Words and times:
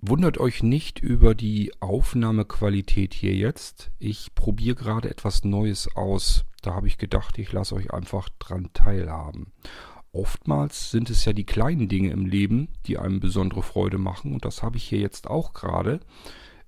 Wundert 0.00 0.38
euch 0.38 0.62
nicht 0.62 1.00
über 1.00 1.34
die 1.34 1.72
Aufnahmequalität 1.80 3.14
hier 3.14 3.34
jetzt. 3.34 3.90
Ich 3.98 4.32
probiere 4.36 4.76
gerade 4.76 5.10
etwas 5.10 5.42
Neues 5.42 5.88
aus. 5.96 6.44
Da 6.62 6.72
habe 6.72 6.86
ich 6.86 6.98
gedacht, 6.98 7.36
ich 7.36 7.50
lasse 7.50 7.74
euch 7.74 7.92
einfach 7.92 8.28
dran 8.38 8.70
teilhaben. 8.74 9.52
Oftmals 10.12 10.92
sind 10.92 11.10
es 11.10 11.24
ja 11.24 11.32
die 11.32 11.46
kleinen 11.46 11.88
Dinge 11.88 12.10
im 12.10 12.26
Leben, 12.26 12.68
die 12.86 12.96
einem 12.96 13.18
besondere 13.18 13.64
Freude 13.64 13.98
machen. 13.98 14.32
Und 14.32 14.44
das 14.44 14.62
habe 14.62 14.76
ich 14.76 14.84
hier 14.84 15.00
jetzt 15.00 15.26
auch 15.26 15.52
gerade. 15.52 15.98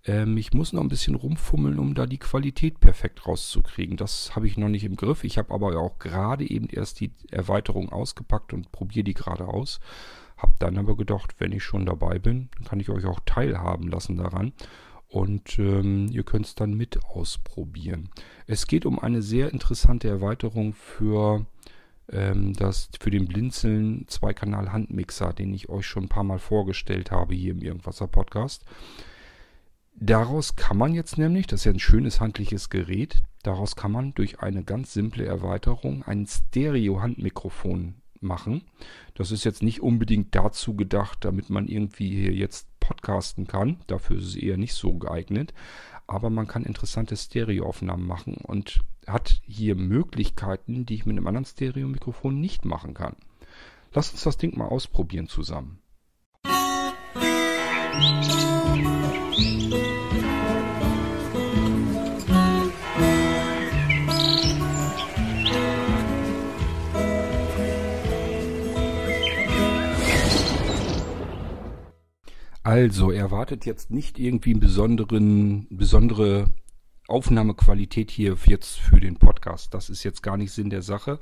Ähm, 0.04 0.36
ich 0.36 0.52
muss 0.52 0.72
noch 0.72 0.82
ein 0.82 0.88
bisschen 0.88 1.14
rumfummeln, 1.14 1.78
um 1.78 1.94
da 1.94 2.06
die 2.06 2.18
Qualität 2.18 2.80
perfekt 2.80 3.28
rauszukriegen. 3.28 3.96
Das 3.96 4.34
habe 4.34 4.48
ich 4.48 4.56
noch 4.56 4.68
nicht 4.68 4.84
im 4.84 4.96
Griff. 4.96 5.22
Ich 5.22 5.38
habe 5.38 5.54
aber 5.54 5.80
auch 5.80 6.00
gerade 6.00 6.50
eben 6.50 6.66
erst 6.66 6.98
die 6.98 7.12
Erweiterung 7.30 7.90
ausgepackt 7.90 8.52
und 8.52 8.72
probiere 8.72 9.04
die 9.04 9.14
gerade 9.14 9.46
aus. 9.46 9.78
Hab 10.40 10.58
dann 10.58 10.78
aber 10.78 10.96
gedacht, 10.96 11.34
wenn 11.38 11.52
ich 11.52 11.62
schon 11.62 11.86
dabei 11.86 12.18
bin, 12.18 12.48
kann 12.64 12.80
ich 12.80 12.88
euch 12.88 13.04
auch 13.04 13.20
teilhaben 13.26 13.88
lassen 13.88 14.16
daran. 14.16 14.52
Und 15.08 15.58
ähm, 15.58 16.08
ihr 16.10 16.22
könnt 16.22 16.46
es 16.46 16.54
dann 16.54 16.74
mit 16.74 17.04
ausprobieren. 17.04 18.10
Es 18.46 18.66
geht 18.66 18.86
um 18.86 18.98
eine 18.98 19.22
sehr 19.22 19.52
interessante 19.52 20.08
Erweiterung 20.08 20.72
für 20.72 21.46
ähm, 22.12 22.52
das 22.54 22.90
für 23.00 23.10
den 23.10 23.26
Blinzeln 23.26 24.06
Zweikanal 24.08 24.72
Handmixer, 24.72 25.32
den 25.32 25.52
ich 25.52 25.68
euch 25.68 25.86
schon 25.86 26.04
ein 26.04 26.08
paar 26.08 26.24
Mal 26.24 26.38
vorgestellt 26.38 27.10
habe 27.10 27.34
hier 27.34 27.52
im 27.52 27.62
Irgendwasser 27.62 28.06
Podcast. 28.06 28.64
Daraus 29.94 30.56
kann 30.56 30.78
man 30.78 30.94
jetzt 30.94 31.18
nämlich, 31.18 31.46
das 31.46 31.60
ist 31.60 31.64
ja 31.64 31.72
ein 31.72 31.80
schönes 31.80 32.20
handliches 32.20 32.70
Gerät, 32.70 33.22
daraus 33.42 33.76
kann 33.76 33.92
man 33.92 34.14
durch 34.14 34.40
eine 34.40 34.64
ganz 34.64 34.92
simple 34.92 35.26
Erweiterung 35.26 36.02
ein 36.04 36.26
Stereo-Handmikrofon 36.26 37.99
machen. 38.20 38.62
Das 39.14 39.30
ist 39.30 39.44
jetzt 39.44 39.62
nicht 39.62 39.80
unbedingt 39.80 40.34
dazu 40.34 40.74
gedacht, 40.74 41.24
damit 41.24 41.50
man 41.50 41.66
irgendwie 41.66 42.10
hier 42.10 42.32
jetzt 42.32 42.68
podcasten 42.80 43.46
kann. 43.46 43.80
Dafür 43.86 44.18
ist 44.18 44.26
es 44.26 44.36
eher 44.36 44.56
nicht 44.56 44.74
so 44.74 44.94
geeignet. 44.94 45.54
Aber 46.06 46.30
man 46.30 46.46
kann 46.46 46.64
interessante 46.64 47.16
Stereoaufnahmen 47.16 48.06
machen 48.06 48.36
und 48.42 48.80
hat 49.06 49.40
hier 49.46 49.74
Möglichkeiten, 49.74 50.86
die 50.86 50.94
ich 50.94 51.06
mit 51.06 51.16
einem 51.16 51.26
anderen 51.26 51.46
Stereo-Mikrofon 51.46 52.40
nicht 52.40 52.64
machen 52.64 52.94
kann. 52.94 53.16
Lass 53.92 54.10
uns 54.10 54.22
das 54.22 54.36
Ding 54.38 54.56
mal 54.56 54.66
ausprobieren 54.66 55.28
zusammen. 55.28 55.80
Musik 59.62 59.89
Also, 72.62 73.10
erwartet 73.10 73.64
jetzt 73.64 73.90
nicht 73.90 74.18
irgendwie 74.18 74.50
einen 74.50 74.60
besonderen, 74.60 75.66
besondere 75.70 76.50
Aufnahmequalität 77.08 78.10
hier 78.10 78.36
jetzt 78.46 78.78
für 78.78 79.00
den 79.00 79.16
Podcast. 79.16 79.72
Das 79.74 79.88
ist 79.90 80.04
jetzt 80.04 80.22
gar 80.22 80.36
nicht 80.36 80.52
Sinn 80.52 80.70
der 80.70 80.82
Sache. 80.82 81.18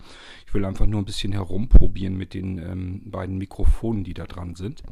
Ich 0.46 0.52
will 0.52 0.64
einfach 0.64 0.86
nur 0.86 1.00
ein 1.00 1.06
bisschen 1.06 1.32
herumprobieren 1.32 2.16
mit 2.16 2.34
den 2.34 2.58
ähm, 2.58 3.02
beiden 3.10 3.38
Mikrofonen, 3.38 4.04
die 4.04 4.14
da 4.14 4.26
dran 4.26 4.54
sind. 4.54 4.82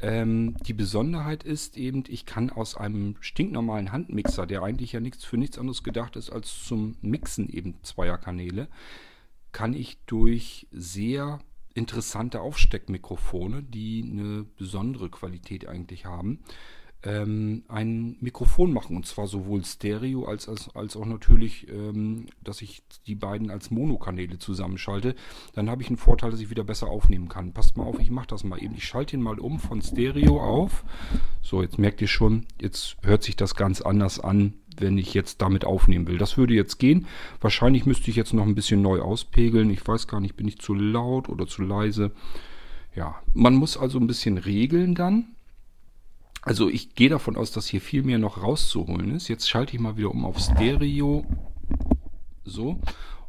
Ähm, 0.00 0.56
die 0.66 0.72
Besonderheit 0.72 1.44
ist 1.44 1.76
eben, 1.76 2.02
ich 2.08 2.26
kann 2.26 2.50
aus 2.50 2.76
einem 2.76 3.16
stinknormalen 3.20 3.92
Handmixer, 3.92 4.46
der 4.46 4.62
eigentlich 4.62 4.92
ja 4.92 5.00
nichts 5.00 5.24
für 5.24 5.36
nichts 5.36 5.58
anderes 5.58 5.84
gedacht 5.84 6.16
ist 6.16 6.30
als 6.30 6.64
zum 6.64 6.96
Mixen 7.00 7.48
eben 7.48 7.76
zweier 7.82 8.18
Kanäle, 8.18 8.68
kann 9.52 9.72
ich 9.72 9.98
durch 10.06 10.66
sehr 10.72 11.38
interessante 11.74 12.40
Aufsteckmikrofone, 12.40 13.62
die 13.62 14.02
eine 14.02 14.44
besondere 14.44 15.10
Qualität 15.10 15.68
eigentlich 15.68 16.06
haben, 16.06 16.40
ähm, 17.04 17.64
ein 17.68 18.16
Mikrofon 18.20 18.72
machen. 18.72 18.96
Und 18.96 19.06
zwar 19.06 19.26
sowohl 19.26 19.64
Stereo 19.64 20.24
als, 20.24 20.48
als, 20.48 20.74
als 20.74 20.96
auch 20.96 21.06
natürlich, 21.06 21.68
ähm, 21.68 22.26
dass 22.42 22.62
ich 22.62 22.82
die 23.06 23.14
beiden 23.14 23.50
als 23.50 23.70
Monokanäle 23.70 24.38
zusammenschalte. 24.38 25.14
Dann 25.54 25.70
habe 25.70 25.82
ich 25.82 25.88
einen 25.88 25.96
Vorteil, 25.96 26.30
dass 26.30 26.40
ich 26.40 26.50
wieder 26.50 26.64
besser 26.64 26.88
aufnehmen 26.88 27.28
kann. 27.28 27.52
Passt 27.52 27.76
mal 27.76 27.84
auf, 27.84 28.00
ich 28.00 28.10
mache 28.10 28.28
das 28.28 28.44
mal 28.44 28.62
eben. 28.62 28.74
Ich 28.74 28.86
schalte 28.86 29.16
ihn 29.16 29.22
mal 29.22 29.38
um 29.38 29.58
von 29.58 29.82
Stereo 29.82 30.40
auf. 30.40 30.84
So, 31.42 31.62
jetzt 31.62 31.78
merkt 31.78 32.00
ihr 32.00 32.08
schon, 32.08 32.46
jetzt 32.60 32.96
hört 33.02 33.22
sich 33.22 33.36
das 33.36 33.54
ganz 33.54 33.80
anders 33.80 34.18
an, 34.18 34.54
wenn 34.78 34.98
ich 34.98 35.14
jetzt 35.14 35.42
damit 35.42 35.64
aufnehmen 35.64 36.06
will. 36.06 36.18
Das 36.18 36.36
würde 36.36 36.54
jetzt 36.54 36.78
gehen. 36.78 37.06
Wahrscheinlich 37.40 37.86
müsste 37.86 38.10
ich 38.10 38.16
jetzt 38.16 38.32
noch 38.32 38.46
ein 38.46 38.54
bisschen 38.54 38.82
neu 38.82 39.00
auspegeln. 39.00 39.70
Ich 39.70 39.86
weiß 39.86 40.08
gar 40.08 40.20
nicht, 40.20 40.36
bin 40.36 40.48
ich 40.48 40.58
zu 40.58 40.74
laut 40.74 41.28
oder 41.28 41.46
zu 41.46 41.62
leise. 41.62 42.12
Ja, 42.96 43.16
man 43.34 43.54
muss 43.54 43.76
also 43.76 43.98
ein 43.98 44.06
bisschen 44.06 44.38
regeln 44.38 44.94
dann. 44.94 45.34
Also 46.44 46.68
ich 46.68 46.94
gehe 46.94 47.08
davon 47.08 47.36
aus, 47.36 47.52
dass 47.52 47.66
hier 47.66 47.80
viel 47.80 48.02
mehr 48.02 48.18
noch 48.18 48.42
rauszuholen 48.42 49.14
ist. 49.14 49.28
Jetzt 49.28 49.48
schalte 49.48 49.74
ich 49.74 49.80
mal 49.80 49.96
wieder 49.96 50.10
um 50.10 50.26
auf 50.26 50.38
Stereo. 50.38 51.24
So. 52.44 52.78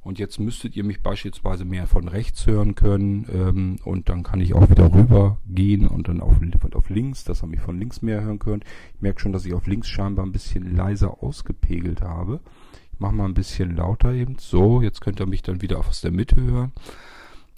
Und 0.01 0.19
jetzt 0.19 0.37
müsstet 0.37 0.75
ihr 0.75 0.83
mich 0.83 1.01
beispielsweise 1.01 1.65
mehr 1.65 1.87
von 1.87 2.07
rechts 2.07 2.45
hören 2.45 2.75
können. 2.75 3.25
Ähm, 3.33 3.77
und 3.85 4.09
dann 4.09 4.21
kann 4.21 4.41
ich 4.41 4.53
auch 4.53 4.69
wieder 4.69 4.93
rüber 4.93 5.37
gehen 5.47 5.87
und 5.87 6.09
dann 6.09 6.21
auf, 6.21 6.35
auf 6.73 6.89
links, 6.89 7.23
dass 7.23 7.41
ihr 7.41 7.47
mich 7.47 7.61
von 7.61 7.79
links 7.79 8.01
mehr 8.01 8.21
hören 8.21 8.37
könnt. 8.37 8.65
Ich 8.95 9.01
merke 9.01 9.21
schon, 9.21 9.31
dass 9.31 9.45
ich 9.45 9.53
auf 9.53 9.65
links 9.65 9.87
scheinbar 9.87 10.25
ein 10.25 10.31
bisschen 10.31 10.75
leiser 10.75 11.23
ausgepegelt 11.23 12.01
habe. 12.01 12.41
Ich 12.93 12.99
mache 12.99 13.15
mal 13.15 13.25
ein 13.25 13.33
bisschen 13.33 13.75
lauter 13.75 14.13
eben. 14.13 14.35
So, 14.37 14.81
jetzt 14.81 15.01
könnt 15.01 15.19
ihr 15.19 15.25
mich 15.25 15.41
dann 15.41 15.61
wieder 15.61 15.79
aus 15.79 16.01
der 16.01 16.11
Mitte 16.11 16.35
hören. 16.35 16.71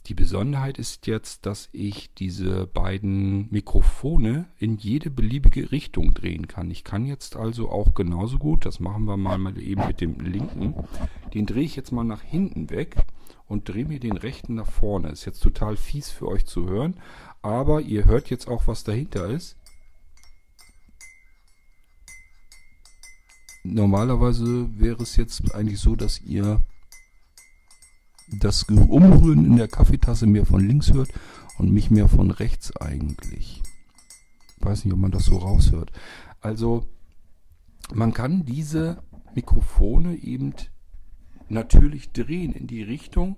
Die 0.08 0.14
Besonderheit 0.14 0.80
ist 0.80 1.06
jetzt, 1.06 1.46
dass 1.46 1.68
ich 1.74 2.14
diese 2.14 2.66
beiden 2.66 3.52
Mikrofone 3.52 4.48
in 4.58 4.78
jede 4.78 5.12
beliebige 5.12 5.70
Richtung 5.74 6.14
drehen 6.14 6.48
kann. 6.48 6.72
Ich 6.72 6.86
kann 6.86 7.06
jetzt 7.06 7.36
also 7.36 7.70
auch 7.70 7.94
genauso 7.94 8.38
gut, 8.38 8.66
das 8.66 8.80
machen 8.80 9.04
wir 9.04 9.18
mal, 9.18 9.38
mal 9.38 9.58
eben 9.62 9.86
mit 9.86 10.00
dem 10.00 10.22
linken, 10.22 10.76
den 11.34 11.46
drehe 11.46 11.66
ich 11.66 11.76
jetzt 11.76 11.92
mal 11.92 12.06
nach 12.06 12.22
hinten 12.22 12.70
weg 12.70 12.96
und 13.50 13.68
drehe 13.68 13.84
mir 13.84 14.00
den 14.00 14.16
rechten 14.16 14.56
nach 14.56 14.72
vorne. 14.72 15.10
Ist 15.10 15.26
jetzt 15.26 15.42
total 15.42 15.76
fies 15.76 16.10
für 16.10 16.30
euch 16.30 16.46
zu 16.46 16.70
hören, 16.70 16.96
aber 17.42 17.82
ihr 17.82 18.06
hört 18.06 18.30
jetzt 18.30 18.48
auch, 18.48 18.66
was 18.66 18.86
dahinter 18.86 19.28
ist. 19.28 19.58
Normalerweise 23.66 24.70
wäre 24.80 25.04
es 25.04 25.18
jetzt 25.18 25.54
eigentlich 25.54 25.82
so, 25.82 25.98
dass 25.98 26.22
ihr 26.22 26.62
das 28.28 28.64
Umrühren 28.64 29.46
in 29.46 29.58
der 29.58 29.68
Kaffeetasse 29.68 30.28
mehr 30.28 30.46
von 30.46 30.66
links 30.66 30.94
hört 30.94 31.10
und 31.58 31.72
mich 31.72 31.90
mehr 31.90 32.08
von 32.08 32.32
rechts 32.32 32.76
eigentlich. 32.76 33.62
Ich 34.60 34.66
weiß 34.66 34.86
nicht, 34.86 34.94
ob 34.94 35.00
man 35.00 35.12
das 35.12 35.26
so 35.26 35.38
raushört. 35.38 35.92
Also 36.42 36.88
man 37.94 38.14
kann 38.14 38.46
diese 38.46 39.02
Mikrofone 39.34 40.16
eben 40.16 40.54
natürlich 41.50 42.12
drehen 42.12 42.52
in 42.52 42.68
die 42.68 42.84
Richtung, 42.84 43.38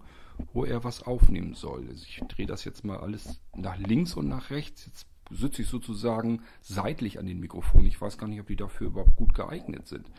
wo 0.53 0.65
er 0.65 0.83
was 0.83 1.03
aufnehmen 1.03 1.53
soll. 1.53 1.87
Also 1.89 2.05
ich 2.07 2.21
drehe 2.27 2.47
das 2.47 2.63
jetzt 2.63 2.83
mal 2.83 2.97
alles 2.97 3.41
nach 3.55 3.77
links 3.77 4.13
und 4.15 4.27
nach 4.27 4.49
rechts. 4.49 4.85
Jetzt 4.85 5.07
sitze 5.29 5.61
ich 5.61 5.67
sozusagen 5.67 6.41
seitlich 6.61 7.19
an 7.19 7.27
den 7.27 7.39
Mikrofonen. 7.39 7.85
Ich 7.85 8.01
weiß 8.01 8.17
gar 8.17 8.27
nicht, 8.27 8.39
ob 8.39 8.47
die 8.47 8.55
dafür 8.55 8.87
überhaupt 8.87 9.15
gut 9.15 9.35
geeignet 9.35 9.87
sind. 9.87 10.09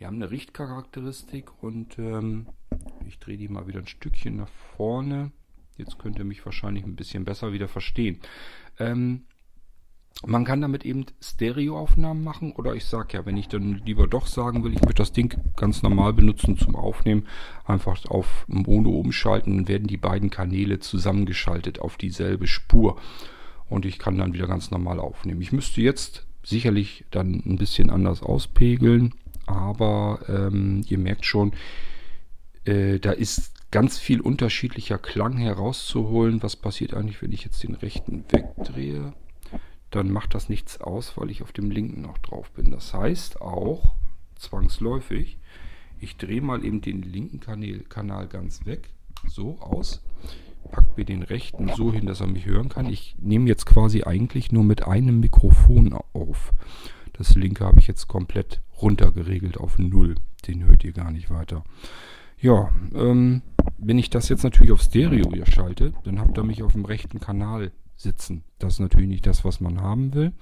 Die 0.00 0.06
haben 0.06 0.16
eine 0.16 0.30
Richtcharakteristik 0.30 1.62
und 1.62 1.98
ähm, 1.98 2.46
ich 3.06 3.18
drehe 3.18 3.36
die 3.36 3.48
mal 3.48 3.66
wieder 3.66 3.80
ein 3.80 3.86
Stückchen 3.86 4.36
nach 4.36 4.48
vorne. 4.76 5.30
Jetzt 5.76 5.98
könnt 5.98 6.18
ihr 6.18 6.24
mich 6.24 6.44
wahrscheinlich 6.46 6.84
ein 6.84 6.96
bisschen 6.96 7.26
besser 7.26 7.52
wieder 7.52 7.68
verstehen. 7.68 8.18
Ähm, 8.78 9.24
man 10.26 10.44
kann 10.44 10.62
damit 10.62 10.86
eben 10.86 11.04
Stereoaufnahmen 11.22 12.24
machen 12.24 12.52
oder 12.52 12.74
ich 12.74 12.86
sage 12.86 13.18
ja, 13.18 13.26
wenn 13.26 13.36
ich 13.36 13.48
dann 13.48 13.82
lieber 13.84 14.06
doch 14.06 14.26
sagen 14.26 14.64
will, 14.64 14.72
ich 14.72 14.80
möchte 14.80 15.02
das 15.02 15.12
Ding 15.12 15.38
ganz 15.56 15.82
normal 15.82 16.14
benutzen 16.14 16.56
zum 16.56 16.76
Aufnehmen, 16.76 17.26
einfach 17.66 18.02
auf 18.06 18.46
Mono 18.48 18.90
umschalten, 18.90 19.58
dann 19.58 19.68
werden 19.68 19.86
die 19.86 19.98
beiden 19.98 20.30
Kanäle 20.30 20.78
zusammengeschaltet 20.78 21.78
auf 21.78 21.98
dieselbe 21.98 22.46
Spur 22.46 22.98
und 23.68 23.84
ich 23.84 23.98
kann 23.98 24.16
dann 24.16 24.32
wieder 24.32 24.46
ganz 24.46 24.70
normal 24.70 24.98
aufnehmen. 24.98 25.42
Ich 25.42 25.52
müsste 25.52 25.82
jetzt 25.82 26.26
sicherlich 26.42 27.04
dann 27.10 27.42
ein 27.46 27.56
bisschen 27.56 27.90
anders 27.90 28.22
auspegeln, 28.22 29.14
aber 29.52 30.20
ähm, 30.28 30.82
ihr 30.86 30.98
merkt 30.98 31.24
schon, 31.24 31.52
äh, 32.64 32.98
da 32.98 33.12
ist 33.12 33.52
ganz 33.70 33.98
viel 33.98 34.20
unterschiedlicher 34.20 34.98
Klang 34.98 35.36
herauszuholen. 35.36 36.42
Was 36.42 36.56
passiert 36.56 36.94
eigentlich, 36.94 37.22
wenn 37.22 37.32
ich 37.32 37.44
jetzt 37.44 37.62
den 37.62 37.74
rechten 37.74 38.24
wegdrehe? 38.28 39.12
Dann 39.90 40.10
macht 40.10 40.34
das 40.34 40.48
nichts 40.48 40.80
aus, 40.80 41.16
weil 41.16 41.30
ich 41.30 41.42
auf 41.42 41.52
dem 41.52 41.70
linken 41.70 42.02
noch 42.02 42.18
drauf 42.18 42.50
bin. 42.52 42.70
Das 42.70 42.94
heißt 42.94 43.40
auch 43.40 43.94
zwangsläufig, 44.36 45.38
ich 46.00 46.16
drehe 46.16 46.40
mal 46.40 46.64
eben 46.64 46.80
den 46.80 47.02
linken 47.02 47.40
Kanal, 47.40 47.80
Kanal 47.88 48.26
ganz 48.26 48.64
weg, 48.66 48.88
so 49.28 49.58
aus, 49.60 50.02
packe 50.70 50.88
mir 50.96 51.04
den 51.04 51.22
rechten 51.22 51.70
so 51.76 51.92
hin, 51.92 52.06
dass 52.06 52.20
er 52.20 52.26
mich 52.26 52.46
hören 52.46 52.68
kann. 52.68 52.86
Ich 52.86 53.16
nehme 53.18 53.48
jetzt 53.48 53.66
quasi 53.66 54.02
eigentlich 54.04 54.52
nur 54.52 54.64
mit 54.64 54.86
einem 54.86 55.20
Mikrofon 55.20 55.92
auf. 56.12 56.52
Das 57.20 57.34
linke 57.34 57.66
habe 57.66 57.78
ich 57.78 57.86
jetzt 57.86 58.08
komplett 58.08 58.62
runtergeregelt 58.80 59.58
auf 59.58 59.78
Null. 59.78 60.14
Den 60.46 60.64
hört 60.64 60.84
ihr 60.84 60.92
gar 60.92 61.10
nicht 61.10 61.28
weiter. 61.28 61.64
Ja, 62.40 62.70
ähm, 62.94 63.42
wenn 63.76 63.98
ich 63.98 64.08
das 64.08 64.30
jetzt 64.30 64.42
natürlich 64.42 64.72
auf 64.72 64.80
Stereo 64.80 65.30
hier 65.30 65.44
schalte, 65.44 65.92
dann 66.04 66.18
habt 66.18 66.38
ihr 66.38 66.44
mich 66.44 66.62
auf 66.62 66.72
dem 66.72 66.86
rechten 66.86 67.20
Kanal 67.20 67.72
sitzen. 67.94 68.42
Das 68.58 68.72
ist 68.72 68.80
natürlich 68.80 69.10
nicht 69.10 69.26
das, 69.26 69.44
was 69.44 69.60
man 69.60 69.82
haben 69.82 70.14
will. 70.14 70.32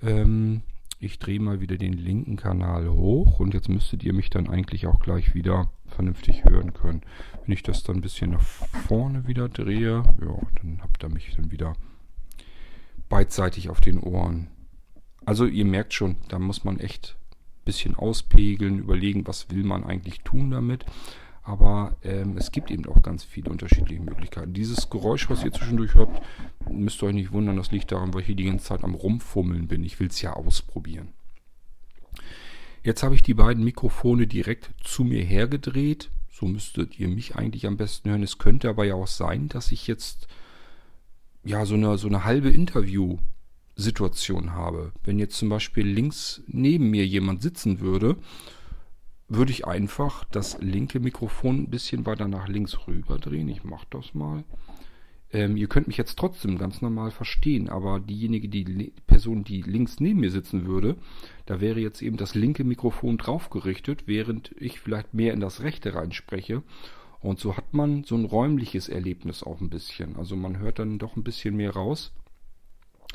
Ähm, 0.00 0.62
ich 1.00 1.18
drehe 1.18 1.40
mal 1.40 1.60
wieder 1.60 1.76
den 1.76 1.94
linken 1.94 2.36
Kanal 2.36 2.88
hoch 2.88 3.40
und 3.40 3.52
jetzt 3.52 3.68
müsstet 3.68 4.04
ihr 4.04 4.12
mich 4.12 4.30
dann 4.30 4.48
eigentlich 4.48 4.86
auch 4.86 5.00
gleich 5.00 5.34
wieder 5.34 5.68
vernünftig 5.86 6.44
hören 6.44 6.74
können. 6.74 7.02
Wenn 7.44 7.54
ich 7.54 7.64
das 7.64 7.82
dann 7.82 7.96
ein 7.96 8.02
bisschen 8.02 8.30
nach 8.30 8.42
vorne 8.86 9.26
wieder 9.26 9.48
drehe, 9.48 10.04
ja, 10.04 10.38
dann 10.62 10.78
habt 10.80 11.02
ihr 11.02 11.08
mich 11.08 11.34
dann 11.34 11.50
wieder 11.50 11.74
beidseitig 13.08 13.68
auf 13.68 13.80
den 13.80 13.98
Ohren. 13.98 14.46
Also 15.28 15.44
ihr 15.44 15.66
merkt 15.66 15.92
schon, 15.92 16.16
da 16.28 16.38
muss 16.38 16.64
man 16.64 16.80
echt 16.80 17.14
ein 17.18 17.64
bisschen 17.66 17.94
auspegeln, 17.94 18.78
überlegen, 18.78 19.26
was 19.26 19.50
will 19.50 19.62
man 19.62 19.84
eigentlich 19.84 20.20
tun 20.20 20.50
damit. 20.50 20.86
Aber 21.42 21.98
ähm, 22.02 22.38
es 22.38 22.50
gibt 22.50 22.70
eben 22.70 22.86
auch 22.86 23.02
ganz 23.02 23.24
viele 23.24 23.50
unterschiedliche 23.50 24.00
Möglichkeiten. 24.00 24.54
Dieses 24.54 24.88
Geräusch, 24.88 25.28
was 25.28 25.44
ihr 25.44 25.52
zwischendurch 25.52 25.94
hört, 25.94 26.22
müsst 26.70 27.02
ihr 27.02 27.08
euch 27.08 27.14
nicht 27.14 27.32
wundern, 27.32 27.58
das 27.58 27.72
liegt 27.72 27.92
daran, 27.92 28.14
weil 28.14 28.22
ich 28.22 28.28
hier 28.28 28.36
die 28.36 28.46
ganze 28.46 28.64
Zeit 28.64 28.82
am 28.82 28.94
Rumfummeln 28.94 29.68
bin. 29.68 29.84
Ich 29.84 30.00
will 30.00 30.06
es 30.06 30.22
ja 30.22 30.32
ausprobieren. 30.32 31.08
Jetzt 32.82 33.02
habe 33.02 33.14
ich 33.14 33.22
die 33.22 33.34
beiden 33.34 33.64
Mikrofone 33.64 34.26
direkt 34.26 34.70
zu 34.82 35.04
mir 35.04 35.22
hergedreht. 35.22 36.08
So 36.30 36.46
müsstet 36.46 36.98
ihr 36.98 37.08
mich 37.08 37.36
eigentlich 37.36 37.66
am 37.66 37.76
besten 37.76 38.08
hören. 38.08 38.22
Es 38.22 38.38
könnte 38.38 38.70
aber 38.70 38.86
ja 38.86 38.94
auch 38.94 39.06
sein, 39.06 39.50
dass 39.50 39.72
ich 39.72 39.88
jetzt 39.88 40.26
ja 41.44 41.66
so 41.66 41.74
eine, 41.74 41.98
so 41.98 42.08
eine 42.08 42.24
halbe 42.24 42.48
Interview-Situation 43.78 44.52
habe. 44.52 44.92
Wenn 45.04 45.18
jetzt 45.18 45.38
zum 45.38 45.48
Beispiel 45.48 45.86
links 45.86 46.42
neben 46.46 46.90
mir 46.90 47.06
jemand 47.06 47.42
sitzen 47.42 47.80
würde 47.80 48.16
würde 49.30 49.52
ich 49.52 49.66
einfach 49.66 50.24
das 50.24 50.56
linke 50.62 51.00
Mikrofon 51.00 51.64
ein 51.64 51.70
bisschen 51.70 52.06
weiter 52.06 52.28
nach 52.28 52.48
links 52.48 52.86
rüber 52.86 53.18
drehen. 53.18 53.50
Ich 53.50 53.62
mache 53.62 53.86
das 53.90 54.14
mal. 54.14 54.42
Ähm, 55.30 55.58
ihr 55.58 55.68
könnt 55.68 55.86
mich 55.86 55.98
jetzt 55.98 56.18
trotzdem 56.18 56.56
ganz 56.56 56.80
normal 56.80 57.10
verstehen, 57.10 57.68
aber 57.68 58.00
diejenige, 58.00 58.48
die 58.48 58.94
Person, 59.06 59.44
die 59.44 59.60
links 59.60 60.00
neben 60.00 60.20
mir 60.20 60.30
sitzen 60.30 60.64
würde, 60.64 60.96
da 61.44 61.60
wäre 61.60 61.78
jetzt 61.78 62.00
eben 62.00 62.16
das 62.16 62.34
linke 62.34 62.64
Mikrofon 62.64 63.18
draufgerichtet, 63.18 64.04
während 64.06 64.54
ich 64.58 64.80
vielleicht 64.80 65.12
mehr 65.12 65.34
in 65.34 65.40
das 65.40 65.60
rechte 65.60 65.94
reinspreche. 65.94 66.62
Und 67.20 67.38
so 67.38 67.54
hat 67.54 67.74
man 67.74 68.04
so 68.04 68.16
ein 68.16 68.24
räumliches 68.24 68.88
Erlebnis 68.88 69.42
auch 69.42 69.60
ein 69.60 69.68
bisschen. 69.68 70.16
Also 70.16 70.36
man 70.36 70.58
hört 70.58 70.78
dann 70.78 70.98
doch 70.98 71.16
ein 71.16 71.24
bisschen 71.24 71.54
mehr 71.54 71.72
raus. 71.72 72.12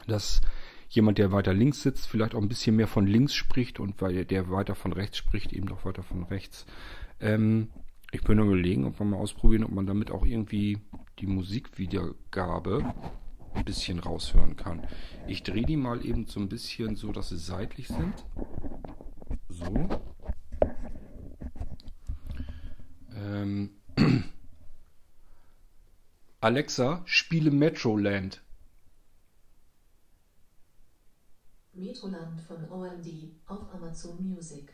Das 0.08 0.42
jemand, 0.90 1.18
der 1.18 1.32
weiter 1.32 1.54
links 1.54 1.82
sitzt, 1.82 2.08
vielleicht 2.08 2.36
auch 2.36 2.42
ein 2.42 2.50
bisschen 2.50 2.76
mehr 2.76 2.88
von 2.88 3.08
links 3.08 3.34
spricht 3.34 3.80
und 3.80 4.02
weil 4.02 4.26
der 4.26 4.50
weiter 4.50 4.76
von 4.76 4.94
rechts 4.94 5.18
spricht, 5.18 5.54
eben 5.54 5.68
doch 5.68 5.86
weiter 5.86 6.04
von 6.04 6.24
rechts. 6.24 6.66
Ähm, 7.20 7.70
ich 8.12 8.22
bin 8.22 8.38
überlegen, 8.38 8.86
ob 8.86 9.00
wir 9.00 9.06
mal 9.06 9.18
ausprobieren, 9.18 9.64
ob 9.64 9.72
man 9.72 9.88
damit 9.88 10.12
auch 10.12 10.24
irgendwie 10.26 10.78
die 11.20 11.26
Musikwiedergabe 11.26 12.94
ein 13.56 13.66
bisschen 13.66 14.00
raushören 14.00 14.56
kann. 14.56 14.86
Ich 15.28 15.42
drehe 15.42 15.66
die 15.66 15.78
mal 15.78 16.06
eben 16.06 16.28
so 16.28 16.40
ein 16.40 16.50
bisschen 16.50 16.96
so, 16.96 17.12
dass 17.12 17.30
sie 17.30 17.38
seitlich 17.38 17.88
sind. 17.88 18.26
So. 19.50 19.90
Ähm. 23.16 23.72
Alexa, 26.42 27.02
spiele 27.06 27.52
Metroland. 27.52 28.44
Metroland 31.94 32.42
von 32.42 32.72
OMD 32.72 33.08
auf 33.46 33.72
Amazon 33.72 34.18
Music. 34.20 34.74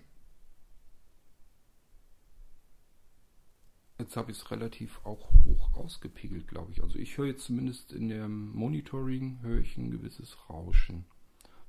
Jetzt 3.98 4.16
habe 4.16 4.32
ich 4.32 4.38
es 4.38 4.50
relativ 4.52 5.02
auch 5.04 5.30
hoch 5.44 5.74
ausgepegelt, 5.74 6.48
glaube 6.48 6.72
ich. 6.72 6.82
Also 6.82 6.98
ich 6.98 7.18
höre 7.18 7.26
jetzt 7.26 7.44
zumindest 7.44 7.92
in 7.92 8.08
dem 8.08 8.54
Monitoring 8.54 9.40
höre 9.42 9.60
ich 9.60 9.76
ein 9.76 9.92
gewisses 9.92 10.38
Rauschen. 10.50 11.04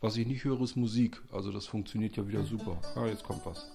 Was 0.01 0.17
ich 0.17 0.27
nicht 0.29 0.45
höre, 0.45 0.61
ist 0.61 0.77
Musik. 0.77 1.21
Also 1.33 1.51
das 1.51 1.67
funktioniert 1.67 2.17
ja 2.17 2.29
wieder 2.29 2.45
super. 2.45 2.81
Ah, 2.95 3.07
jetzt 3.07 3.25
kommt 3.25 3.45
was. 3.45 3.73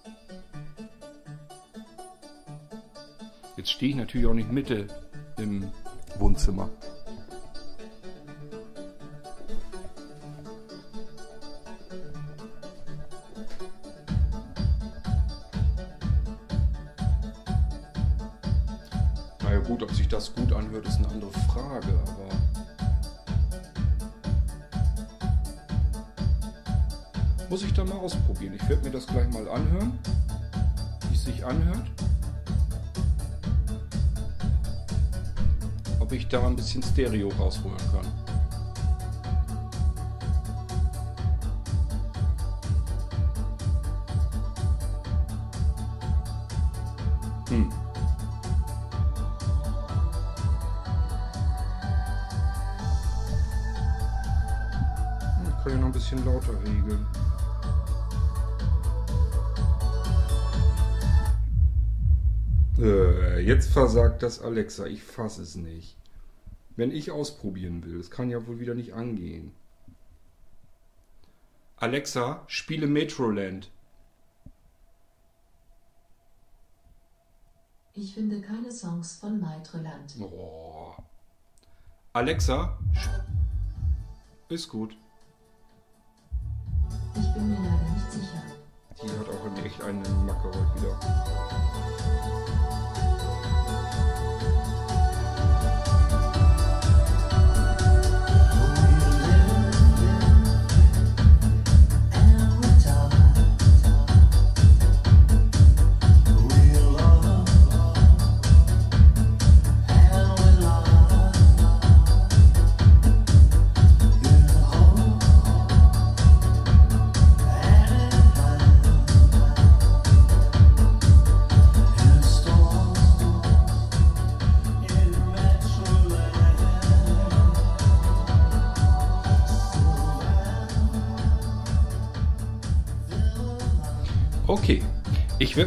Jetzt 3.58 3.72
stehe 3.72 3.90
ich 3.90 3.98
natürlich 3.98 4.28
auch 4.28 4.34
nicht 4.34 4.50
Mitte 4.50 4.88
im 5.38 5.70
Wohnzimmer. 6.20 6.70
Bisschen 36.76 36.84
Stereo 36.84 37.30
rausholen 37.30 37.78
kann. 37.92 38.06
Hm. 47.50 47.72
kann 55.64 55.74
ich 55.74 55.80
noch 55.80 55.88
ein 55.88 55.92
bisschen 55.94 56.24
lauter 56.26 56.54
regeln. 56.64 57.08
Äh, 62.78 63.40
jetzt 63.40 63.72
versagt 63.72 64.22
das 64.22 64.40
Alexa. 64.42 64.86
Ich 64.86 65.02
fasse 65.02 65.42
es 65.42 65.56
nicht. 65.56 65.98
Wenn 66.76 66.92
ich 66.92 67.12
ausprobieren 67.12 67.84
will, 67.84 67.98
das 67.98 68.12
kann 68.12 68.30
ja 68.30 68.46
wohl 68.48 68.60
wieder 68.60 68.76
nicht 68.76 68.94
angehen. 68.94 69.54
Alexa, 71.78 72.44
spiele 72.48 72.88
Metroland. 72.88 73.72
Ich 77.94 78.14
finde 78.14 78.42
keine 78.42 78.72
Songs 78.72 79.18
von 79.18 79.40
Metroland. 79.40 80.16
Oh. 80.20 80.94
Alexa, 82.12 82.78
ist 84.50 84.68
gut. 84.70 84.98
Ich 87.16 87.34
bin 87.34 87.50
mir 87.50 87.56
leider 87.56 87.94
nicht 87.94 88.12
sicher. 88.12 88.44
Die 89.02 89.10
hat 89.10 89.30
auch 89.30 89.64
echt 89.64 89.82
einen 89.82 90.26
Macke 90.26 90.48
heute 90.48 90.82
wieder. 90.82 91.00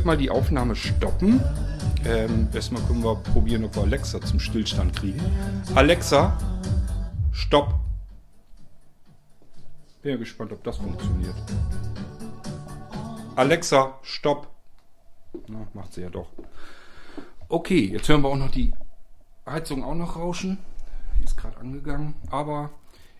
Mal 0.09 0.17
die 0.17 0.31
Aufnahme 0.31 0.75
stoppen. 0.75 1.38
Ähm, 2.07 2.49
erstmal 2.55 2.83
können 2.85 3.05
wir 3.05 3.17
probieren, 3.17 3.65
ob 3.65 3.77
wir 3.77 3.83
Alexa 3.83 4.19
zum 4.23 4.41
Stillstand 4.41 4.97
kriegen. 4.97 5.21
Alexa, 5.75 6.38
stopp. 7.31 7.75
Bin 10.00 10.12
ja 10.12 10.17
gespannt, 10.17 10.53
ob 10.53 10.65
das 10.65 10.79
funktioniert. 10.79 11.35
Alexa, 13.37 13.99
stopp. 14.00 14.49
Na, 15.47 15.69
macht 15.75 15.93
sie 15.93 16.00
ja 16.00 16.09
doch. 16.09 16.29
Okay, 17.50 17.91
jetzt 17.93 18.09
hören 18.09 18.23
wir 18.23 18.31
auch 18.31 18.37
noch 18.37 18.50
die 18.50 18.73
Heizung 19.45 19.85
auch 19.85 19.95
noch 19.95 20.17
rauschen. 20.17 20.57
Die 21.19 21.25
ist 21.25 21.37
gerade 21.37 21.59
angegangen. 21.59 22.15
Aber 22.31 22.71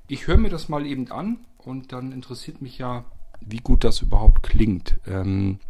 ich 0.07 0.27
höre 0.27 0.39
mir 0.39 0.49
das 0.49 0.71
mal 0.71 0.87
eben 0.87 1.11
an 1.11 1.45
und 1.59 1.93
dann 1.93 2.13
interessiert 2.13 2.63
mich 2.63 2.79
ja, 2.79 3.05
wie 3.43 3.59
gut 3.59 3.85
das 3.85 4.01
überhaupt 4.01 4.43
klingt. 4.43 4.99
Ähm, 5.07 5.61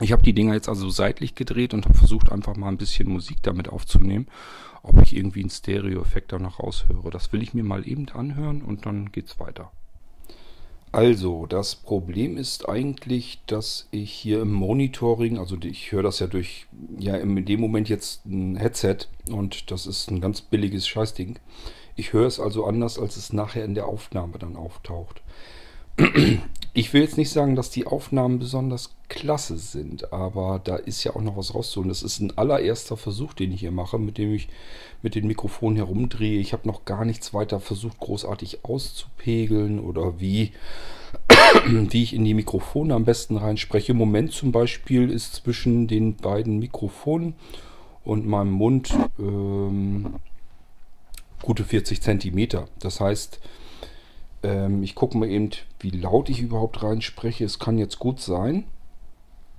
ich 0.00 0.12
habe 0.12 0.22
die 0.22 0.32
Dinger 0.32 0.54
jetzt 0.54 0.68
also 0.68 0.88
seitlich 0.90 1.34
gedreht 1.34 1.72
und 1.72 1.84
habe 1.84 1.96
versucht 1.96 2.32
einfach 2.32 2.56
mal 2.56 2.68
ein 2.68 2.78
bisschen 2.78 3.08
Musik 3.08 3.38
damit 3.42 3.68
aufzunehmen, 3.68 4.26
ob 4.82 5.00
ich 5.00 5.16
irgendwie 5.16 5.40
einen 5.40 5.50
Stereo-Effekt 5.50 6.32
da 6.32 6.38
noch 6.38 6.60
raushöre. 6.60 7.10
Das 7.10 7.32
will 7.32 7.42
ich 7.42 7.54
mir 7.54 7.64
mal 7.64 7.86
eben 7.86 8.08
anhören 8.10 8.62
und 8.62 8.86
dann 8.86 9.12
geht's 9.12 9.38
weiter. 9.38 9.70
Also, 10.94 11.46
das 11.46 11.74
Problem 11.74 12.36
ist 12.36 12.68
eigentlich, 12.68 13.40
dass 13.46 13.88
ich 13.90 14.12
hier 14.12 14.42
im 14.42 14.52
Monitoring, 14.52 15.38
also 15.38 15.56
ich 15.60 15.90
höre 15.90 16.04
das 16.04 16.20
ja 16.20 16.28
durch, 16.28 16.66
ja 16.98 17.16
in 17.16 17.44
dem 17.44 17.60
Moment 17.60 17.88
jetzt 17.88 18.24
ein 18.26 18.54
Headset 18.54 18.98
und 19.28 19.72
das 19.72 19.86
ist 19.86 20.08
ein 20.10 20.20
ganz 20.20 20.40
billiges 20.40 20.86
Scheißding. 20.86 21.40
Ich 21.96 22.12
höre 22.12 22.26
es 22.26 22.38
also 22.38 22.64
anders, 22.64 22.98
als 22.98 23.16
es 23.16 23.32
nachher 23.32 23.64
in 23.64 23.74
der 23.74 23.86
Aufnahme 23.86 24.38
dann 24.38 24.54
auftaucht. 24.54 25.22
Ich 26.76 26.92
will 26.92 27.02
jetzt 27.02 27.16
nicht 27.16 27.30
sagen, 27.30 27.54
dass 27.54 27.70
die 27.70 27.86
Aufnahmen 27.86 28.40
besonders 28.40 28.90
klasse 29.08 29.56
sind, 29.58 30.12
aber 30.12 30.60
da 30.62 30.74
ist 30.74 31.04
ja 31.04 31.14
auch 31.14 31.20
noch 31.20 31.36
was 31.36 31.54
rauszuholen. 31.54 31.88
Das 31.88 32.02
ist 32.02 32.18
ein 32.18 32.36
allererster 32.36 32.96
Versuch, 32.96 33.32
den 33.32 33.52
ich 33.52 33.60
hier 33.60 33.70
mache, 33.70 33.96
mit 33.96 34.18
dem 34.18 34.34
ich 34.34 34.48
mit 35.00 35.14
den 35.14 35.28
Mikrofonen 35.28 35.76
herumdrehe. 35.76 36.40
Ich 36.40 36.52
habe 36.52 36.66
noch 36.66 36.84
gar 36.84 37.04
nichts 37.04 37.32
weiter 37.32 37.60
versucht, 37.60 38.00
großartig 38.00 38.64
auszupegeln 38.64 39.78
oder 39.78 40.18
wie, 40.18 40.50
wie 41.68 42.02
ich 42.02 42.12
in 42.12 42.24
die 42.24 42.34
Mikrofone 42.34 42.92
am 42.92 43.04
besten 43.04 43.36
reinspreche. 43.36 43.92
Im 43.92 43.98
Moment 43.98 44.32
zum 44.32 44.50
Beispiel 44.50 45.10
ist 45.10 45.36
zwischen 45.36 45.86
den 45.86 46.16
beiden 46.16 46.58
Mikrofonen 46.58 47.34
und 48.02 48.26
meinem 48.26 48.50
Mund 48.50 48.92
ähm, 49.20 50.14
gute 51.40 51.62
40 51.62 52.02
Zentimeter. 52.02 52.66
Das 52.80 52.98
heißt, 52.98 53.38
ähm, 54.44 54.82
ich 54.82 54.94
gucke 54.94 55.16
mal 55.16 55.28
eben, 55.28 55.50
wie 55.80 55.90
laut 55.90 56.28
ich 56.28 56.40
überhaupt 56.40 56.82
reinspreche. 56.82 57.44
Es 57.44 57.58
kann 57.58 57.78
jetzt 57.78 57.98
gut 57.98 58.20
sein, 58.20 58.64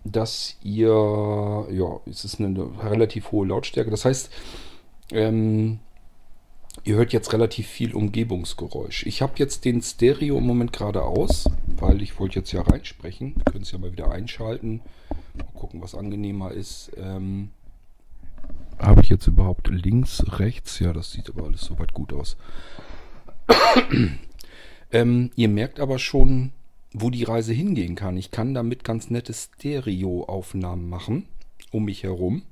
dass 0.04 0.56
ihr, 0.64 1.68
ja, 1.72 2.00
es 2.06 2.24
ist 2.24 2.40
eine 2.40 2.70
relativ 2.84 3.32
hohe 3.32 3.48
Lautstärke. 3.48 3.90
Das 3.90 4.06
heißt, 4.06 4.32
ähm, 5.12 5.80
ihr 6.84 6.96
hört 6.96 7.14
jetzt 7.14 7.34
relativ 7.34 7.68
viel 7.68 7.96
Umgebungsgeräusch. 7.96 9.06
Ich 9.08 9.22
habe 9.22 9.34
jetzt 9.38 9.66
den 9.66 9.82
Stereo 9.82 10.38
im 10.38 10.46
Moment 10.46 10.72
gerade 10.72 11.02
aus, 11.02 11.50
weil 11.78 12.02
ich 12.04 12.20
wollte 12.20 12.40
jetzt 12.40 12.52
ja 12.52 12.62
reinsprechen. 12.62 13.36
Wir 13.36 13.46
können 13.46 13.64
es 13.64 13.72
ja 13.72 13.80
mal 13.80 13.92
wieder 13.92 14.12
einschalten. 14.12 14.82
Mal 15.34 15.48
gucken, 15.56 15.82
was 15.82 15.96
angenehmer 15.96 16.52
ist. 16.52 16.92
Ähm, 16.98 17.50
habe 18.78 19.02
ich 19.02 19.10
jetzt 19.10 19.26
überhaupt 19.26 19.70
links, 19.70 20.24
rechts? 20.40 20.80
Ja, 20.80 20.94
das 20.94 21.12
sieht 21.12 21.30
aber 21.30 21.46
alles 21.46 21.62
soweit 21.62 21.94
gut 21.94 22.14
aus. 22.14 22.38
Ähm, 24.96 25.30
ihr 25.36 25.50
merkt 25.50 25.82
aber 25.82 26.00
schon, 26.00 26.54
wo 26.94 27.10
die 27.10 27.26
Reise 27.26 27.52
hingehen 27.52 27.96
kann. 27.96 28.16
Ich 28.16 28.32
kann 28.32 28.54
damit 28.54 28.86
ganz 28.86 29.10
nette 29.10 29.34
Stereoaufnahmen 29.34 30.88
machen, 30.88 31.26
um 31.72 31.84
mich 31.84 32.04
herum. 32.04 32.44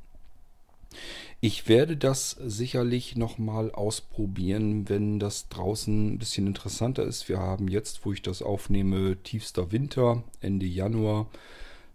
Ich 1.40 1.70
werde 1.70 1.96
das 1.96 2.32
sicherlich 2.32 3.16
nochmal 3.16 3.72
ausprobieren, 3.72 4.90
wenn 4.90 5.20
das 5.20 5.48
draußen 5.48 6.16
ein 6.16 6.20
bisschen 6.20 6.46
interessanter 6.46 7.04
ist. 7.06 7.30
Wir 7.30 7.40
haben 7.40 7.70
jetzt, 7.70 8.06
wo 8.06 8.12
ich 8.12 8.22
das 8.22 8.42
aufnehme, 8.42 9.16
tiefster 9.24 9.72
Winter, 9.72 10.22
Ende 10.42 10.66
Januar. 10.66 11.28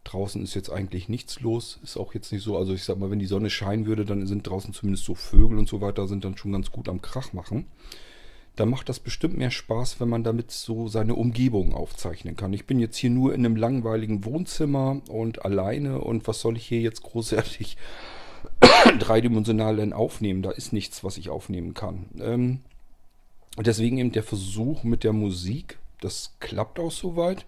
Draußen 0.05 0.43
ist 0.43 0.55
jetzt 0.55 0.71
eigentlich 0.71 1.11
nichts 1.11 1.40
los. 1.40 1.78
Ist 1.83 1.99
auch 1.99 2.14
jetzt 2.14 2.33
nicht 2.33 2.43
so, 2.43 2.57
also 2.57 2.73
ich 2.73 2.85
sag 2.85 2.99
mal, 2.99 3.11
wenn 3.11 3.19
die 3.19 3.26
Sonne 3.26 3.50
scheinen 3.50 3.85
würde, 3.85 4.07
dann 4.07 4.26
sind 4.26 4.47
draußen 4.47 4.73
zumindest 4.73 5.05
so 5.05 5.14
Vögel 5.14 5.59
und 5.59 5.69
so 5.69 5.83
weiter, 5.83 6.09
sind 6.09 6.25
dann 6.25 6.38
schon 6.38 6.52
ganz 6.52 6.73
gut 6.73 6.88
am 6.88 7.02
Krach 7.02 7.35
machen 7.35 7.67
dann 8.59 8.71
macht 8.71 8.88
das 8.88 8.99
bestimmt 8.99 9.38
mehr 9.38 9.50
Spaß, 9.50 10.00
wenn 10.00 10.09
man 10.09 10.25
damit 10.25 10.50
so 10.50 10.88
seine 10.88 11.15
Umgebung 11.15 11.75
aufzeichnen 11.75 12.37
kann. 12.37 12.53
Ich 12.53 12.67
bin 12.67 12.81
jetzt 12.81 12.97
hier 12.97 13.11
nur 13.11 13.33
in 13.33 13.45
einem 13.45 13.55
langweiligen 13.55 14.25
Wohnzimmer 14.25 15.00
und 15.09 15.45
alleine 15.45 16.00
und 16.00 16.27
was 16.27 16.41
soll 16.41 16.57
ich 16.57 16.67
hier 16.67 16.81
jetzt 16.81 17.03
großartig 17.03 17.77
dreidimensional 18.99 19.77
denn 19.77 19.93
aufnehmen? 19.93 20.43
Da 20.43 20.50
ist 20.50 20.73
nichts, 20.73 21.05
was 21.05 21.19
ich 21.19 21.31
aufnehmen 21.31 21.75
kann. 21.75 22.07
Ähm, 22.21 22.61
deswegen 23.57 23.99
eben 23.99 24.12
der 24.12 24.25
Versuch 24.25 24.83
mit 24.83 25.05
der 25.05 25.12
Musik. 25.12 25.79
Das 26.00 26.35
klappt 26.41 26.81
auch 26.81 26.93
soweit. 26.93 27.47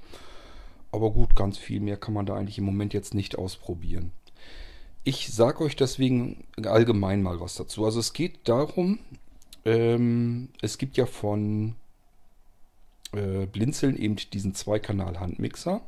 Aber 0.93 1.11
gut, 1.11 1.35
ganz 1.35 1.59
viel 1.59 1.81
mehr 1.81 1.97
kann 1.97 2.15
man 2.15 2.27
da 2.27 2.35
eigentlich 2.35 2.59
im 2.59 2.65
Moment 2.65 2.95
jetzt 2.95 3.15
nicht 3.15 3.37
ausprobieren. 3.37 4.13
Ich 5.03 5.33
sage 5.33 5.65
euch 5.65 5.77
deswegen 5.77 6.45
allgemein 6.63 7.23
mal 7.23 7.41
was 7.41 7.55
dazu. 7.55 7.85
Also 7.85 8.01
es 8.01 8.13
geht 8.13 8.49
darum, 8.49 8.99
ähm, 9.65 10.49
es 10.61 10.79
gibt 10.79 10.97
ja 10.97 11.07
von 11.07 11.77
äh, 13.13 13.47
Blinzeln 13.47 13.97
eben 13.97 14.17
diesen 14.33 14.55
Zweikanal-Handmixer. 14.55 15.81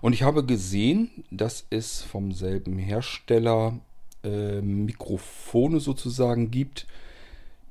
Und 0.00 0.12
ich 0.12 0.22
habe 0.22 0.44
gesehen, 0.44 1.24
dass 1.30 1.66
es 1.70 2.02
vom 2.02 2.32
selben 2.32 2.78
Hersteller 2.78 3.78
äh, 4.24 4.60
Mikrofone 4.60 5.80
sozusagen 5.80 6.50
gibt, 6.50 6.86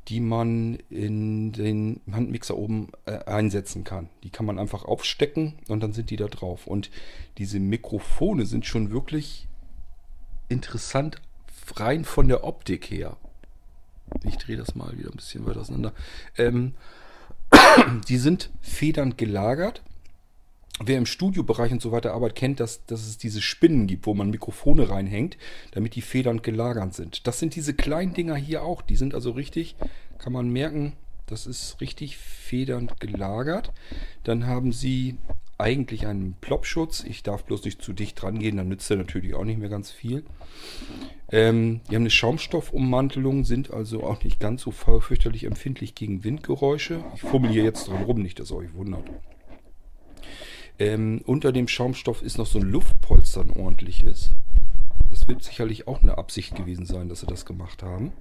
die 0.07 0.19
man 0.19 0.77
in 0.89 1.51
den 1.51 2.01
Handmixer 2.11 2.57
oben 2.57 2.89
äh, 3.05 3.23
einsetzen 3.25 3.83
kann. 3.83 4.09
Die 4.23 4.29
kann 4.29 4.45
man 4.45 4.57
einfach 4.57 4.83
aufstecken 4.83 5.53
und 5.67 5.81
dann 5.81 5.93
sind 5.93 6.09
die 6.09 6.15
da 6.15 6.27
drauf. 6.27 6.67
Und 6.67 6.89
diese 7.37 7.59
Mikrofone 7.59 8.45
sind 8.45 8.65
schon 8.65 8.91
wirklich 8.91 9.47
interessant 10.49 11.21
rein 11.75 12.03
von 12.03 12.27
der 12.27 12.43
Optik 12.43 12.89
her. 12.89 13.15
Ich 14.23 14.37
drehe 14.37 14.57
das 14.57 14.75
mal 14.75 14.97
wieder 14.97 15.09
ein 15.09 15.15
bisschen 15.15 15.45
weiter 15.45 15.61
auseinander. 15.61 15.93
Ähm, 16.37 16.73
die 18.07 18.17
sind 18.17 18.49
federnd 18.61 19.17
gelagert. 19.17 19.81
Wer 20.83 20.97
im 20.97 21.05
Studiobereich 21.05 21.71
und 21.71 21.81
so 21.81 21.91
weiter 21.91 22.13
arbeitet, 22.13 22.37
kennt, 22.37 22.59
dass, 22.59 22.85
dass 22.85 23.05
es 23.05 23.17
diese 23.17 23.41
Spinnen 23.41 23.85
gibt, 23.85 24.07
wo 24.07 24.15
man 24.15 24.31
Mikrofone 24.31 24.89
reinhängt, 24.89 25.37
damit 25.71 25.95
die 25.95 26.01
federnd 26.01 26.41
gelagert 26.41 26.95
sind. 26.95 27.27
Das 27.27 27.39
sind 27.39 27.55
diese 27.55 27.73
kleinen 27.73 28.13
Dinger 28.13 28.35
hier 28.35 28.63
auch. 28.63 28.81
Die 28.81 28.95
sind 28.95 29.13
also 29.13 29.31
richtig, 29.31 29.75
kann 30.17 30.33
man 30.33 30.49
merken, 30.49 30.93
das 31.27 31.45
ist 31.45 31.79
richtig 31.81 32.17
federnd 32.17 32.99
gelagert. 32.99 33.71
Dann 34.23 34.47
haben 34.47 34.71
sie 34.71 35.17
eigentlich 35.61 36.07
einen 36.07 36.35
Plopschutz. 36.41 37.03
Ich 37.03 37.23
darf 37.23 37.45
bloß 37.45 37.63
nicht 37.63 37.81
zu 37.81 37.93
dicht 37.93 38.21
dran 38.21 38.39
gehen, 38.39 38.57
dann 38.57 38.67
nützt 38.67 38.89
er 38.91 38.97
natürlich 38.97 39.33
auch 39.35 39.45
nicht 39.45 39.59
mehr 39.59 39.69
ganz 39.69 39.91
viel. 39.91 40.23
Ähm, 41.31 41.81
die 41.89 41.95
haben 41.95 42.03
eine 42.03 42.09
Schaumstoffummantelung, 42.09 43.45
sind 43.45 43.71
also 43.71 44.03
auch 44.03 44.23
nicht 44.23 44.39
ganz 44.39 44.63
so 44.63 44.71
fürchterlich 44.71 45.45
empfindlich 45.45 45.95
gegen 45.95 46.23
Windgeräusche. 46.23 47.03
Ich 47.15 47.21
fummel 47.21 47.51
hier 47.51 47.63
jetzt 47.63 47.87
dran 47.87 48.03
rum, 48.03 48.21
nicht, 48.21 48.39
dass 48.39 48.51
ihr 48.51 48.57
euch 48.57 48.73
wundert. 48.73 49.03
Ähm, 50.79 51.21
unter 51.25 51.51
dem 51.51 51.67
Schaumstoff 51.67 52.21
ist 52.21 52.37
noch 52.37 52.47
so 52.47 52.59
ein 52.59 52.65
Luftpolster, 52.65 53.41
ein 53.41 53.51
ordentliches. 53.51 54.31
Das 55.09 55.27
wird 55.27 55.43
sicherlich 55.43 55.87
auch 55.87 56.01
eine 56.01 56.17
Absicht 56.17 56.55
gewesen 56.55 56.85
sein, 56.85 57.07
dass 57.07 57.19
sie 57.19 57.27
das 57.27 57.45
gemacht 57.45 57.83
haben. 57.83 58.13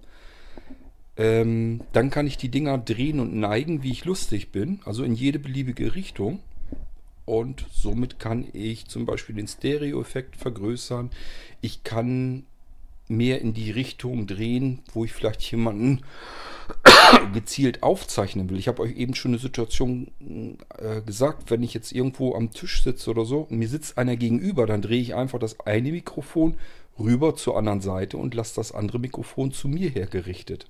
Ähm, 1.16 1.80
dann 1.92 2.10
kann 2.10 2.26
ich 2.26 2.36
die 2.36 2.50
Dinger 2.50 2.78
drehen 2.78 3.18
und 3.18 3.34
neigen, 3.34 3.82
wie 3.82 3.90
ich 3.90 4.04
lustig 4.04 4.52
bin, 4.52 4.80
also 4.84 5.04
in 5.04 5.14
jede 5.14 5.38
beliebige 5.38 5.94
Richtung 5.94 6.40
und 7.30 7.64
somit 7.72 8.18
kann 8.18 8.44
ich 8.52 8.86
zum 8.86 9.06
Beispiel 9.06 9.36
den 9.36 9.46
Stereo-Effekt 9.46 10.34
vergrößern. 10.34 11.10
Ich 11.60 11.84
kann 11.84 12.42
mehr 13.06 13.40
in 13.40 13.54
die 13.54 13.70
Richtung 13.70 14.26
drehen, 14.26 14.80
wo 14.92 15.04
ich 15.04 15.12
vielleicht 15.12 15.40
jemanden 15.48 16.00
gezielt 17.32 17.84
aufzeichnen 17.84 18.50
will. 18.50 18.58
Ich 18.58 18.66
habe 18.66 18.82
euch 18.82 18.96
eben 18.96 19.14
schon 19.14 19.30
eine 19.30 19.38
Situation 19.38 20.10
äh, 20.78 21.02
gesagt, 21.02 21.52
wenn 21.52 21.62
ich 21.62 21.72
jetzt 21.72 21.92
irgendwo 21.92 22.34
am 22.34 22.50
Tisch 22.50 22.82
sitze 22.82 23.10
oder 23.10 23.24
so 23.24 23.42
und 23.42 23.58
mir 23.58 23.68
sitzt 23.68 23.96
einer 23.96 24.16
gegenüber, 24.16 24.66
dann 24.66 24.82
drehe 24.82 25.00
ich 25.00 25.14
einfach 25.14 25.38
das 25.38 25.60
eine 25.60 25.92
Mikrofon 25.92 26.56
rüber 26.98 27.36
zur 27.36 27.56
anderen 27.56 27.80
Seite 27.80 28.16
und 28.16 28.34
lasse 28.34 28.56
das 28.56 28.72
andere 28.72 28.98
Mikrofon 28.98 29.52
zu 29.52 29.68
mir 29.68 29.88
hergerichtet. 29.88 30.66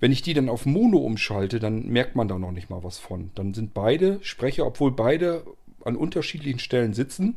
Wenn 0.00 0.12
ich 0.12 0.22
die 0.22 0.34
dann 0.34 0.48
auf 0.48 0.66
Mono 0.66 0.98
umschalte, 0.98 1.60
dann 1.60 1.86
merkt 1.88 2.16
man 2.16 2.28
da 2.28 2.38
noch 2.38 2.52
nicht 2.52 2.70
mal 2.70 2.84
was 2.84 2.98
von. 2.98 3.30
Dann 3.34 3.54
sind 3.54 3.74
beide 3.74 4.18
Sprecher, 4.22 4.66
obwohl 4.66 4.92
beide 4.92 5.44
an 5.84 5.96
unterschiedlichen 5.96 6.58
Stellen 6.58 6.94
sitzen, 6.94 7.36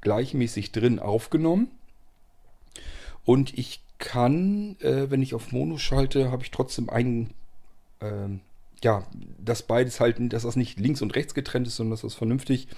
gleichmäßig 0.00 0.72
drin 0.72 0.98
aufgenommen. 0.98 1.70
Und 3.24 3.56
ich 3.58 3.82
kann, 3.98 4.76
äh, 4.80 5.10
wenn 5.10 5.22
ich 5.22 5.34
auf 5.34 5.52
Mono 5.52 5.76
schalte, 5.76 6.30
habe 6.30 6.42
ich 6.44 6.50
trotzdem 6.50 6.88
einen, 6.88 7.34
äh, 8.00 8.28
ja, 8.82 9.06
dass 9.38 9.62
beides 9.62 10.00
halt, 10.00 10.16
dass 10.32 10.44
das 10.44 10.56
nicht 10.56 10.78
links 10.78 11.02
und 11.02 11.14
rechts 11.14 11.34
getrennt 11.34 11.66
ist, 11.66 11.76
sondern 11.76 11.90
dass 11.92 12.02
das 12.02 12.14
vernünftig 12.14 12.68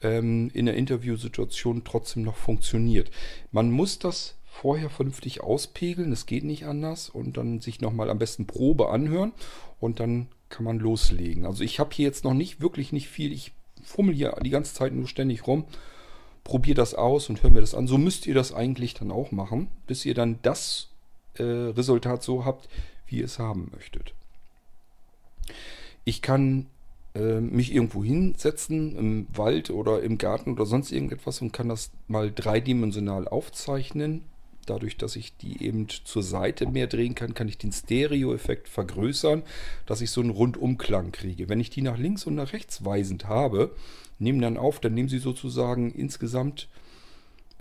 ähm, 0.00 0.50
in 0.54 0.66
der 0.66 0.76
Interviewsituation 0.76 1.82
trotzdem 1.84 2.22
noch 2.22 2.36
funktioniert. 2.36 3.10
Man 3.50 3.70
muss 3.70 3.98
das 3.98 4.36
vorher 4.54 4.88
vernünftig 4.88 5.42
auspegeln, 5.42 6.12
es 6.12 6.26
geht 6.26 6.44
nicht 6.44 6.64
anders 6.64 7.10
und 7.10 7.36
dann 7.36 7.60
sich 7.60 7.80
nochmal 7.80 8.08
am 8.08 8.18
besten 8.18 8.46
Probe 8.46 8.88
anhören 8.88 9.32
und 9.80 9.98
dann 9.98 10.28
kann 10.48 10.64
man 10.64 10.78
loslegen. 10.78 11.44
Also 11.44 11.64
ich 11.64 11.80
habe 11.80 11.90
hier 11.92 12.06
jetzt 12.06 12.24
noch 12.24 12.34
nicht 12.34 12.60
wirklich 12.60 12.92
nicht 12.92 13.08
viel, 13.08 13.32
ich 13.32 13.52
fummel 13.82 14.14
hier 14.14 14.36
die 14.42 14.50
ganze 14.50 14.72
Zeit 14.72 14.92
nur 14.94 15.08
ständig 15.08 15.48
rum, 15.48 15.64
probiere 16.44 16.76
das 16.76 16.94
aus 16.94 17.28
und 17.28 17.42
höre 17.42 17.50
mir 17.50 17.60
das 17.60 17.74
an. 17.74 17.88
So 17.88 17.98
müsst 17.98 18.26
ihr 18.26 18.34
das 18.34 18.54
eigentlich 18.54 18.94
dann 18.94 19.10
auch 19.10 19.32
machen, 19.32 19.68
bis 19.88 20.06
ihr 20.06 20.14
dann 20.14 20.38
das 20.42 20.88
äh, 21.34 21.42
Resultat 21.42 22.22
so 22.22 22.44
habt, 22.44 22.68
wie 23.08 23.18
ihr 23.18 23.24
es 23.24 23.40
haben 23.40 23.70
möchtet. 23.74 24.14
Ich 26.04 26.22
kann 26.22 26.66
äh, 27.16 27.40
mich 27.40 27.74
irgendwo 27.74 28.04
hinsetzen, 28.04 28.96
im 28.96 29.26
Wald 29.34 29.70
oder 29.70 30.02
im 30.02 30.16
Garten 30.16 30.52
oder 30.52 30.64
sonst 30.64 30.92
irgendetwas 30.92 31.42
und 31.42 31.52
kann 31.52 31.68
das 31.68 31.90
mal 32.06 32.32
dreidimensional 32.32 33.26
aufzeichnen 33.26 34.22
Dadurch, 34.66 34.96
dass 34.96 35.16
ich 35.16 35.36
die 35.36 35.62
eben 35.62 35.88
zur 35.88 36.22
Seite 36.22 36.66
mehr 36.66 36.86
drehen 36.86 37.14
kann, 37.14 37.34
kann 37.34 37.48
ich 37.48 37.58
den 37.58 37.72
Stereo-Effekt 37.72 38.68
vergrößern, 38.68 39.42
dass 39.86 40.00
ich 40.00 40.10
so 40.10 40.20
einen 40.20 40.30
Rundumklang 40.30 41.12
kriege. 41.12 41.48
Wenn 41.48 41.60
ich 41.60 41.70
die 41.70 41.82
nach 41.82 41.98
links 41.98 42.24
und 42.24 42.34
nach 42.34 42.52
rechts 42.52 42.84
weisend 42.84 43.26
habe, 43.26 43.74
nehmen 44.18 44.40
dann 44.40 44.56
auf, 44.56 44.80
dann 44.80 44.94
nehmen 44.94 45.08
sie 45.08 45.18
sozusagen 45.18 45.92
insgesamt 45.92 46.68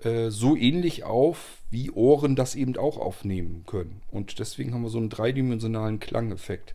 äh, 0.03 0.29
so 0.29 0.55
ähnlich 0.55 1.03
auf, 1.03 1.57
wie 1.69 1.91
Ohren 1.91 2.35
das 2.35 2.55
eben 2.55 2.75
auch 2.77 2.97
aufnehmen 2.97 3.63
können. 3.65 4.01
Und 4.11 4.39
deswegen 4.39 4.73
haben 4.73 4.83
wir 4.83 4.89
so 4.89 4.97
einen 4.97 5.09
dreidimensionalen 5.09 5.99
Klangeffekt. 5.99 6.73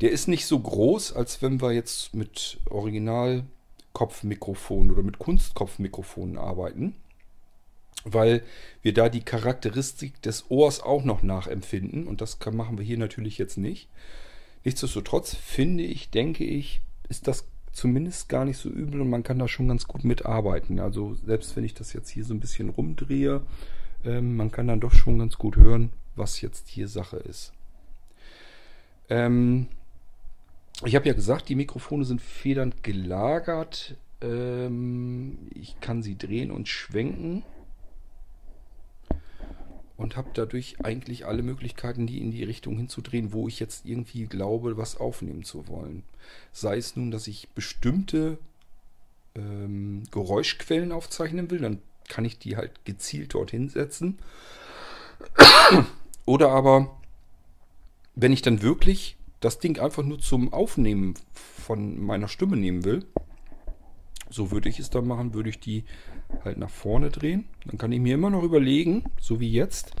Der 0.00 0.10
ist 0.10 0.28
nicht 0.28 0.46
so 0.46 0.58
groß, 0.58 1.12
als 1.12 1.42
wenn 1.42 1.60
wir 1.60 1.72
jetzt 1.72 2.14
mit 2.14 2.58
Originalkopfmikrofonen 2.68 4.90
oder 4.90 5.02
mit 5.02 5.18
Kunstkopfmikrofonen 5.18 6.38
arbeiten, 6.38 6.94
weil 8.04 8.42
wir 8.82 8.94
da 8.94 9.08
die 9.08 9.22
Charakteristik 9.22 10.20
des 10.22 10.46
Ohrs 10.48 10.80
auch 10.80 11.04
noch 11.04 11.22
nachempfinden 11.22 12.06
und 12.06 12.20
das 12.20 12.38
kann, 12.38 12.56
machen 12.56 12.78
wir 12.78 12.84
hier 12.84 12.98
natürlich 12.98 13.38
jetzt 13.38 13.58
nicht. 13.58 13.88
Nichtsdestotrotz 14.64 15.34
finde 15.34 15.84
ich, 15.84 16.10
denke 16.10 16.44
ich, 16.44 16.80
ist 17.08 17.26
das 17.28 17.44
zumindest 17.72 18.28
gar 18.28 18.44
nicht 18.44 18.58
so 18.58 18.68
übel 18.68 19.00
und 19.00 19.10
man 19.10 19.22
kann 19.22 19.38
da 19.38 19.48
schon 19.48 19.68
ganz 19.68 19.86
gut 19.86 20.04
mitarbeiten. 20.04 20.78
Also 20.78 21.14
selbst 21.26 21.56
wenn 21.56 21.64
ich 21.64 21.74
das 21.74 21.92
jetzt 21.92 22.10
hier 22.10 22.24
so 22.24 22.34
ein 22.34 22.40
bisschen 22.40 22.68
rumdrehe, 22.68 23.40
ähm, 24.04 24.36
man 24.36 24.50
kann 24.50 24.68
dann 24.68 24.80
doch 24.80 24.92
schon 24.92 25.18
ganz 25.18 25.36
gut 25.36 25.56
hören, 25.56 25.90
was 26.16 26.40
jetzt 26.40 26.68
hier 26.68 26.88
Sache 26.88 27.16
ist. 27.16 27.52
Ähm, 29.08 29.68
ich 30.84 30.94
habe 30.96 31.06
ja 31.06 31.14
gesagt, 31.14 31.48
die 31.48 31.54
Mikrofone 31.54 32.04
sind 32.04 32.20
federnd 32.20 32.82
gelagert. 32.82 33.96
Ähm, 34.20 35.38
ich 35.54 35.80
kann 35.80 36.02
sie 36.02 36.16
drehen 36.16 36.50
und 36.50 36.68
schwenken 36.68 37.42
und 40.02 40.16
habe 40.16 40.30
dadurch 40.34 40.76
eigentlich 40.84 41.26
alle 41.26 41.42
Möglichkeiten, 41.42 42.06
die 42.06 42.20
in 42.20 42.32
die 42.32 42.44
Richtung 42.44 42.76
hinzudrehen, 42.76 43.32
wo 43.32 43.46
ich 43.46 43.60
jetzt 43.60 43.86
irgendwie 43.86 44.26
glaube, 44.26 44.76
was 44.76 44.96
aufnehmen 44.96 45.44
zu 45.44 45.68
wollen. 45.68 46.02
Sei 46.52 46.76
es 46.76 46.96
nun, 46.96 47.10
dass 47.10 47.28
ich 47.28 47.48
bestimmte 47.50 48.38
ähm, 49.36 50.02
Geräuschquellen 50.10 50.92
aufzeichnen 50.92 51.50
will, 51.50 51.60
dann 51.60 51.80
kann 52.08 52.24
ich 52.24 52.38
die 52.38 52.56
halt 52.56 52.84
gezielt 52.84 53.34
dorthin 53.34 53.68
setzen. 53.68 54.18
Oder 56.26 56.50
aber, 56.50 56.96
wenn 58.14 58.32
ich 58.32 58.42
dann 58.42 58.60
wirklich 58.60 59.16
das 59.40 59.60
Ding 59.60 59.78
einfach 59.78 60.02
nur 60.02 60.18
zum 60.18 60.52
Aufnehmen 60.52 61.14
von 61.32 62.00
meiner 62.00 62.28
Stimme 62.28 62.56
nehmen 62.56 62.84
will, 62.84 63.04
so 64.32 64.50
würde 64.50 64.68
ich 64.68 64.78
es 64.78 64.90
dann 64.90 65.06
machen, 65.06 65.34
würde 65.34 65.50
ich 65.50 65.60
die 65.60 65.84
halt 66.44 66.58
nach 66.58 66.70
vorne 66.70 67.10
drehen. 67.10 67.44
Dann 67.66 67.78
kann 67.78 67.92
ich 67.92 68.00
mir 68.00 68.14
immer 68.14 68.30
noch 68.30 68.42
überlegen, 68.42 69.04
so 69.20 69.40
wie 69.40 69.50
jetzt, 69.50 69.94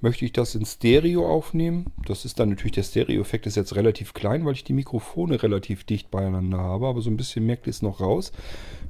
möchte 0.00 0.24
ich 0.24 0.32
das 0.32 0.54
in 0.54 0.64
Stereo 0.64 1.28
aufnehmen. 1.28 1.86
Das 2.06 2.24
ist 2.24 2.38
dann 2.38 2.50
natürlich, 2.50 2.72
der 2.72 2.84
Stereo-Effekt 2.84 3.46
ist 3.46 3.56
jetzt 3.56 3.74
relativ 3.74 4.14
klein, 4.14 4.44
weil 4.44 4.54
ich 4.54 4.64
die 4.64 4.72
Mikrofone 4.72 5.42
relativ 5.42 5.84
dicht 5.84 6.10
beieinander 6.10 6.58
habe, 6.58 6.86
aber 6.86 7.00
so 7.00 7.10
ein 7.10 7.16
bisschen 7.16 7.46
merkt 7.46 7.66
ihr 7.66 7.70
es 7.70 7.82
noch 7.82 8.00
raus. 8.00 8.32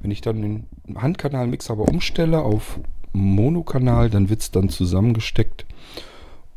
Wenn 0.01 0.11
ich 0.11 0.21
dann 0.21 0.43
den 0.43 0.67
Handkanal-Mix 0.95 1.71
aber 1.71 1.89
umstelle 1.89 2.43
auf 2.43 2.79
Monokanal, 3.13 4.11
dann 4.11 4.29
wird 4.29 4.43
es 4.43 4.51
dann 4.51 4.69
zusammengesteckt 4.69 5.65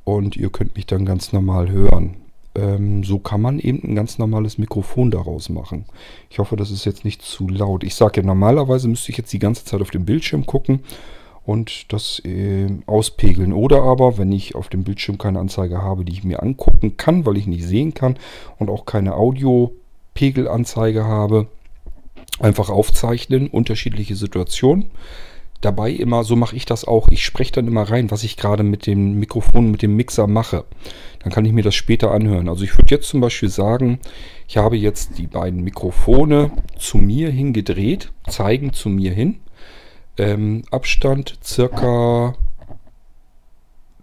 und 0.03 0.35
ihr 0.35 0.49
könnt 0.49 0.75
mich 0.75 0.85
dann 0.85 1.05
ganz 1.05 1.31
normal 1.31 1.69
hören 1.69 2.17
ähm, 2.55 3.03
so 3.03 3.19
kann 3.19 3.41
man 3.41 3.59
eben 3.59 3.83
ein 3.83 3.95
ganz 3.95 4.17
normales 4.17 4.57
Mikrofon 4.57 5.11
daraus 5.11 5.49
machen. 5.49 5.85
Ich 6.29 6.39
hoffe, 6.39 6.55
das 6.55 6.71
ist 6.71 6.85
jetzt 6.85 7.05
nicht 7.05 7.21
zu 7.21 7.47
laut. 7.47 7.83
Ich 7.83 7.95
sage 7.95 8.21
ja, 8.21 8.27
normalerweise 8.27 8.87
müsste 8.87 9.11
ich 9.11 9.17
jetzt 9.17 9.33
die 9.33 9.39
ganze 9.39 9.65
Zeit 9.65 9.81
auf 9.81 9.91
dem 9.91 10.05
Bildschirm 10.05 10.45
gucken 10.45 10.81
und 11.45 11.91
das 11.93 12.21
äh, 12.25 12.67
auspegeln. 12.85 13.53
Oder 13.53 13.83
aber, 13.83 14.17
wenn 14.17 14.31
ich 14.31 14.55
auf 14.55 14.69
dem 14.69 14.83
Bildschirm 14.83 15.17
keine 15.17 15.39
Anzeige 15.39 15.81
habe, 15.81 16.05
die 16.05 16.13
ich 16.13 16.23
mir 16.23 16.43
angucken 16.43 16.97
kann, 16.97 17.25
weil 17.25 17.37
ich 17.37 17.47
nicht 17.47 17.65
sehen 17.65 17.93
kann 17.93 18.17
und 18.59 18.69
auch 18.69 18.85
keine 18.85 19.15
Audiopegelanzeige 19.15 21.05
habe, 21.05 21.47
einfach 22.39 22.69
aufzeichnen, 22.69 23.47
unterschiedliche 23.47 24.15
Situationen 24.15 24.91
dabei 25.61 25.91
immer, 25.91 26.23
so 26.23 26.35
mache 26.35 26.55
ich 26.55 26.65
das 26.65 26.85
auch. 26.85 27.07
Ich 27.09 27.23
spreche 27.23 27.53
dann 27.53 27.67
immer 27.67 27.83
rein, 27.83 28.11
was 28.11 28.23
ich 28.23 28.35
gerade 28.35 28.63
mit 28.63 28.87
dem 28.87 29.19
Mikrofon, 29.19 29.71
mit 29.71 29.81
dem 29.81 29.95
Mixer 29.95 30.27
mache. 30.27 30.65
Dann 31.19 31.31
kann 31.31 31.45
ich 31.45 31.53
mir 31.53 31.63
das 31.63 31.75
später 31.75 32.11
anhören. 32.11 32.49
Also 32.49 32.63
ich 32.63 32.77
würde 32.77 32.89
jetzt 32.89 33.07
zum 33.07 33.21
Beispiel 33.21 33.49
sagen, 33.49 33.99
ich 34.47 34.57
habe 34.57 34.75
jetzt 34.75 35.17
die 35.17 35.27
beiden 35.27 35.63
Mikrofone 35.63 36.51
zu 36.77 36.97
mir 36.97 37.29
hingedreht, 37.29 38.11
zeigen 38.27 38.73
zu 38.73 38.89
mir 38.89 39.13
hin. 39.13 39.37
Ähm, 40.17 40.63
Abstand 40.71 41.37
circa 41.43 42.35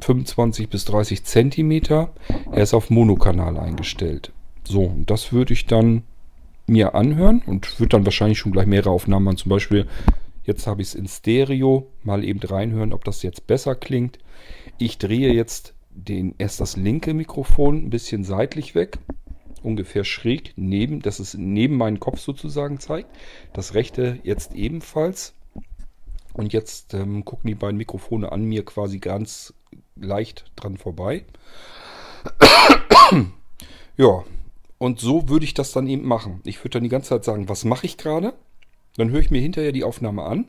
25 0.01 0.68
bis 0.68 0.85
30 0.85 1.25
Zentimeter. 1.25 2.11
Er 2.53 2.62
ist 2.62 2.75
auf 2.75 2.88
Monokanal 2.88 3.59
eingestellt. 3.59 4.33
So, 4.64 4.94
das 5.07 5.33
würde 5.33 5.53
ich 5.53 5.66
dann 5.66 6.03
mir 6.66 6.94
anhören 6.94 7.42
und 7.47 7.81
würde 7.81 7.90
dann 7.90 8.05
wahrscheinlich 8.05 8.38
schon 8.38 8.53
gleich 8.53 8.66
mehrere 8.66 8.90
Aufnahmen 8.90 9.25
machen. 9.25 9.38
Zum 9.38 9.51
Beispiel 9.51 9.87
Jetzt 10.48 10.66
habe 10.66 10.80
ich 10.80 10.88
es 10.88 10.94
in 10.94 11.06
Stereo. 11.06 11.92
Mal 12.04 12.24
eben 12.24 12.40
reinhören, 12.40 12.94
ob 12.94 13.04
das 13.04 13.22
jetzt 13.22 13.46
besser 13.46 13.74
klingt. 13.74 14.18
Ich 14.78 14.96
drehe 14.96 15.34
jetzt 15.34 15.74
den, 15.90 16.34
erst 16.38 16.62
das 16.62 16.74
linke 16.74 17.12
Mikrofon 17.12 17.84
ein 17.84 17.90
bisschen 17.90 18.24
seitlich 18.24 18.74
weg. 18.74 18.96
Ungefähr 19.62 20.04
schräg 20.04 20.54
neben, 20.56 21.02
dass 21.02 21.18
es 21.18 21.34
neben 21.34 21.76
meinen 21.76 22.00
Kopf 22.00 22.20
sozusagen 22.20 22.80
zeigt. 22.80 23.14
Das 23.52 23.74
rechte 23.74 24.20
jetzt 24.22 24.54
ebenfalls. 24.54 25.34
Und 26.32 26.54
jetzt 26.54 26.94
ähm, 26.94 27.26
gucken 27.26 27.48
die 27.48 27.54
beiden 27.54 27.76
Mikrofone 27.76 28.32
an 28.32 28.42
mir 28.42 28.64
quasi 28.64 29.00
ganz 29.00 29.52
leicht 29.96 30.50
dran 30.56 30.78
vorbei. 30.78 31.26
ja, 33.98 34.24
und 34.78 34.98
so 34.98 35.28
würde 35.28 35.44
ich 35.44 35.52
das 35.52 35.72
dann 35.72 35.88
eben 35.88 36.08
machen. 36.08 36.40
Ich 36.44 36.58
würde 36.61 36.70
dann 36.70 36.84
die 36.84 36.88
ganze 36.88 37.11
Zeit 37.11 37.24
sagen, 37.24 37.50
was 37.50 37.66
mache 37.66 37.84
ich 37.84 37.98
gerade? 37.98 38.32
Dann 38.98 39.11
höre 39.11 39.20
ich 39.20 39.30
mir 39.30 39.40
hinterher 39.40 39.72
die 39.72 39.84
Aufnahme 39.84 40.24
an 40.24 40.46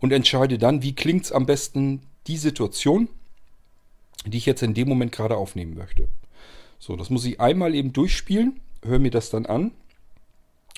und 0.00 0.12
entscheide 0.12 0.58
dann, 0.58 0.82
wie 0.82 0.94
klingt 0.94 1.24
es 1.24 1.32
am 1.32 1.46
besten 1.46 2.02
die 2.26 2.36
Situation, 2.36 3.08
die 4.26 4.38
ich 4.38 4.46
jetzt 4.46 4.62
in 4.62 4.74
dem 4.74 4.88
Moment 4.88 5.12
gerade 5.12 5.36
aufnehmen 5.36 5.74
möchte. 5.74 6.08
So, 6.78 6.96
das 6.96 7.10
muss 7.10 7.24
ich 7.24 7.40
einmal 7.40 7.74
eben 7.74 7.92
durchspielen, 7.92 8.60
höre 8.82 8.98
mir 8.98 9.12
das 9.12 9.30
dann 9.30 9.46
an, 9.46 9.70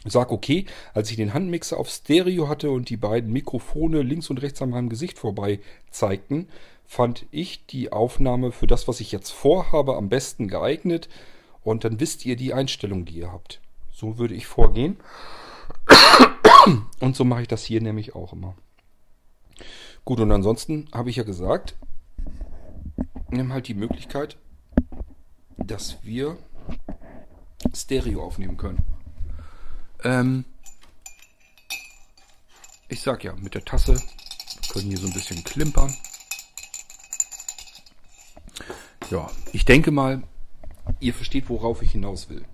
sag 0.04 0.30
okay, 0.30 0.66
als 0.92 1.10
ich 1.10 1.16
den 1.16 1.32
Handmixer 1.32 1.78
auf 1.78 1.88
Stereo 1.88 2.48
hatte 2.48 2.70
und 2.70 2.90
die 2.90 2.98
beiden 2.98 3.32
Mikrofone 3.32 4.02
links 4.02 4.28
und 4.28 4.42
rechts 4.42 4.60
an 4.60 4.70
meinem 4.70 4.90
Gesicht 4.90 5.18
vorbei 5.18 5.60
zeigten, 5.90 6.48
fand 6.84 7.24
ich 7.30 7.64
die 7.66 7.92
Aufnahme 7.92 8.52
für 8.52 8.66
das, 8.66 8.86
was 8.86 9.00
ich 9.00 9.10
jetzt 9.10 9.30
vorhabe, 9.30 9.96
am 9.96 10.10
besten 10.10 10.48
geeignet. 10.48 11.08
Und 11.64 11.82
dann 11.84 11.98
wisst 11.98 12.24
ihr 12.26 12.36
die 12.36 12.54
Einstellung, 12.54 13.06
die 13.06 13.14
ihr 13.14 13.32
habt. 13.32 13.60
So 13.92 14.18
würde 14.18 14.34
ich 14.34 14.46
vorgehen. 14.46 14.98
Und 17.00 17.16
so 17.16 17.24
mache 17.24 17.42
ich 17.42 17.48
das 17.48 17.64
hier 17.64 17.80
nämlich 17.80 18.14
auch 18.14 18.32
immer. 18.32 18.54
Gut, 20.04 20.20
und 20.20 20.30
ansonsten 20.30 20.88
habe 20.92 21.10
ich 21.10 21.16
ja 21.16 21.24
gesagt, 21.24 21.76
nimm 23.28 23.52
halt 23.52 23.66
die 23.66 23.74
Möglichkeit, 23.74 24.36
dass 25.56 25.98
wir 26.04 26.38
Stereo 27.74 28.22
aufnehmen 28.22 28.56
können. 28.56 28.84
Ähm, 30.04 30.44
ich 32.88 33.00
sag 33.00 33.24
ja, 33.24 33.34
mit 33.34 33.54
der 33.54 33.64
Tasse 33.64 33.94
wir 33.94 34.68
können 34.68 34.88
hier 34.88 34.98
so 34.98 35.06
ein 35.06 35.12
bisschen 35.12 35.42
klimpern. 35.42 35.94
Ja, 39.10 39.30
ich 39.52 39.64
denke 39.64 39.90
mal, 39.90 40.22
ihr 41.00 41.14
versteht, 41.14 41.48
worauf 41.48 41.82
ich 41.82 41.92
hinaus 41.92 42.28
will. 42.28 42.44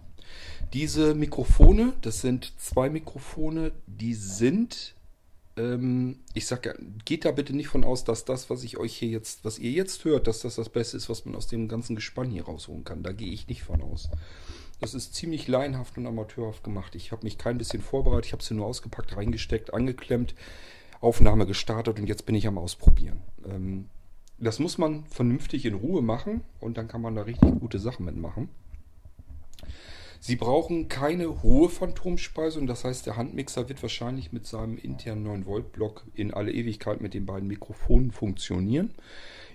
Diese 0.72 1.14
Mikrofone, 1.14 1.92
das 2.00 2.22
sind 2.22 2.54
zwei 2.58 2.88
Mikrofone, 2.88 3.72
die 3.86 4.14
sind, 4.14 4.94
ähm, 5.58 6.20
ich 6.32 6.46
sag 6.46 6.64
ja, 6.64 6.72
geht 7.04 7.26
da 7.26 7.32
bitte 7.32 7.54
nicht 7.54 7.68
von 7.68 7.84
aus, 7.84 8.04
dass 8.04 8.24
das, 8.24 8.48
was 8.48 8.64
ich 8.64 8.78
euch 8.78 8.94
hier 8.96 9.08
jetzt, 9.08 9.44
was 9.44 9.58
ihr 9.58 9.70
jetzt 9.70 10.04
hört, 10.06 10.26
dass 10.26 10.40
das 10.40 10.54
das 10.54 10.70
Beste 10.70 10.96
ist, 10.96 11.10
was 11.10 11.26
man 11.26 11.34
aus 11.34 11.46
dem 11.46 11.68
ganzen 11.68 11.94
Gespann 11.94 12.30
hier 12.30 12.44
rausholen 12.44 12.84
kann. 12.84 13.02
Da 13.02 13.12
gehe 13.12 13.30
ich 13.30 13.48
nicht 13.48 13.64
von 13.64 13.82
aus. 13.82 14.08
Das 14.80 14.94
ist 14.94 15.14
ziemlich 15.14 15.46
laienhaft 15.46 15.98
und 15.98 16.06
amateurhaft 16.06 16.64
gemacht. 16.64 16.94
Ich 16.94 17.12
habe 17.12 17.24
mich 17.24 17.36
kein 17.36 17.58
bisschen 17.58 17.82
vorbereitet, 17.82 18.26
ich 18.26 18.32
habe 18.32 18.42
sie 18.42 18.54
nur 18.54 18.66
ausgepackt, 18.66 19.14
reingesteckt, 19.14 19.74
angeklemmt, 19.74 20.34
Aufnahme 21.02 21.46
gestartet 21.46 22.00
und 22.00 22.06
jetzt 22.06 22.24
bin 22.24 22.34
ich 22.34 22.46
am 22.46 22.56
Ausprobieren. 22.56 23.20
Ähm, 23.44 23.88
das 24.38 24.58
muss 24.58 24.78
man 24.78 25.04
vernünftig 25.04 25.66
in 25.66 25.74
Ruhe 25.74 26.00
machen 26.00 26.40
und 26.60 26.78
dann 26.78 26.88
kann 26.88 27.02
man 27.02 27.14
da 27.14 27.22
richtig 27.22 27.60
gute 27.60 27.78
Sachen 27.78 28.06
mitmachen. 28.06 28.48
Sie 30.24 30.36
brauchen 30.36 30.86
keine 30.86 31.42
hohe 31.42 31.68
Phantomspeisung, 31.68 32.68
das 32.68 32.84
heißt, 32.84 33.06
der 33.06 33.16
Handmixer 33.16 33.68
wird 33.68 33.82
wahrscheinlich 33.82 34.30
mit 34.30 34.46
seinem 34.46 34.78
internen 34.78 35.26
9-Volt-Block 35.26 36.04
in 36.14 36.32
alle 36.32 36.52
Ewigkeit 36.52 37.00
mit 37.00 37.12
den 37.12 37.26
beiden 37.26 37.48
Mikrofonen 37.48 38.12
funktionieren. 38.12 38.94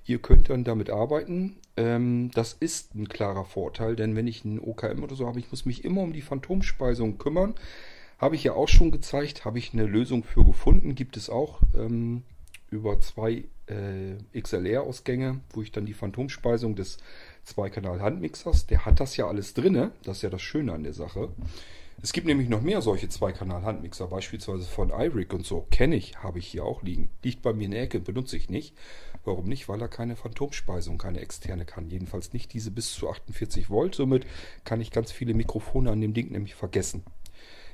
Ihr 0.03 0.19
könnt 0.19 0.49
dann 0.49 0.65
damit 0.65 0.89
arbeiten. 0.89 1.55
Ähm, 1.77 2.31
das 2.33 2.51
ist 2.51 2.95
ein 2.95 3.07
klarer 3.07 3.45
Vorteil, 3.45 3.95
denn 3.95 4.17
wenn 4.17 4.27
ich 4.27 4.43
einen 4.43 4.59
OKM 4.59 5.03
oder 5.03 5.15
so 5.15 5.25
habe, 5.25 5.39
ich 5.39 5.49
muss 5.49 5.65
mich 5.65 5.85
immer 5.85 6.01
um 6.01 6.11
die 6.11 6.21
Phantomspeisung 6.21 7.17
kümmern. 7.17 7.55
Habe 8.17 8.35
ich 8.35 8.43
ja 8.43 8.51
auch 8.51 8.67
schon 8.67 8.91
gezeigt, 8.91 9.45
habe 9.45 9.59
ich 9.59 9.71
eine 9.71 9.85
Lösung 9.85 10.25
für 10.25 10.43
gefunden, 10.43 10.95
gibt 10.95 11.15
es 11.15 11.29
auch. 11.29 11.61
Ähm, 11.77 12.23
über 12.69 12.99
zwei 12.99 13.45
äh, 13.67 14.17
XLR-Ausgänge, 14.37 15.39
wo 15.51 15.61
ich 15.61 15.71
dann 15.71 15.85
die 15.85 15.93
Phantomspeisung 15.93 16.75
des 16.75 16.97
Zweikanal-Handmixers, 17.47 18.67
der 18.67 18.85
hat 18.85 18.99
das 18.99 19.17
ja 19.17 19.27
alles 19.27 19.53
drinne. 19.53 19.91
Das 20.03 20.17
ist 20.17 20.23
ja 20.23 20.29
das 20.29 20.41
Schöne 20.41 20.73
an 20.73 20.83
der 20.83 20.93
Sache. 20.93 21.29
Es 22.01 22.13
gibt 22.13 22.27
nämlich 22.27 22.49
noch 22.49 22.61
mehr 22.61 22.81
solche 22.81 23.09
Zweikanal-Handmixer, 23.09 24.07
beispielsweise 24.07 24.65
von 24.65 24.89
iRig 24.89 25.33
und 25.33 25.45
so. 25.45 25.65
Kenne 25.71 25.95
ich, 25.95 26.17
habe 26.21 26.39
ich 26.39 26.47
hier 26.47 26.65
auch 26.65 26.83
liegen. 26.83 27.09
Liegt 27.23 27.41
bei 27.41 27.53
mir 27.53 27.65
in 27.65 27.71
der 27.71 27.81
Ecke, 27.81 27.99
benutze 27.99 28.37
ich 28.37 28.49
nicht. 28.49 28.75
Warum 29.25 29.45
nicht? 29.45 29.67
Weil 29.67 29.81
er 29.81 29.87
keine 29.87 30.15
Phantomspeisung, 30.15 30.97
keine 30.97 31.21
externe 31.21 31.65
kann. 31.65 31.89
Jedenfalls 31.89 32.33
nicht 32.33 32.53
diese 32.53 32.69
bis 32.69 32.93
zu 32.93 33.09
48 33.09 33.69
Volt. 33.69 33.95
Somit 33.95 34.27
kann 34.63 34.81
ich 34.81 34.91
ganz 34.91 35.11
viele 35.11 35.33
Mikrofone 35.33 35.89
an 35.89 36.01
dem 36.01 36.13
Ding 36.13 36.31
nämlich 36.31 36.53
vergessen. 36.53 37.03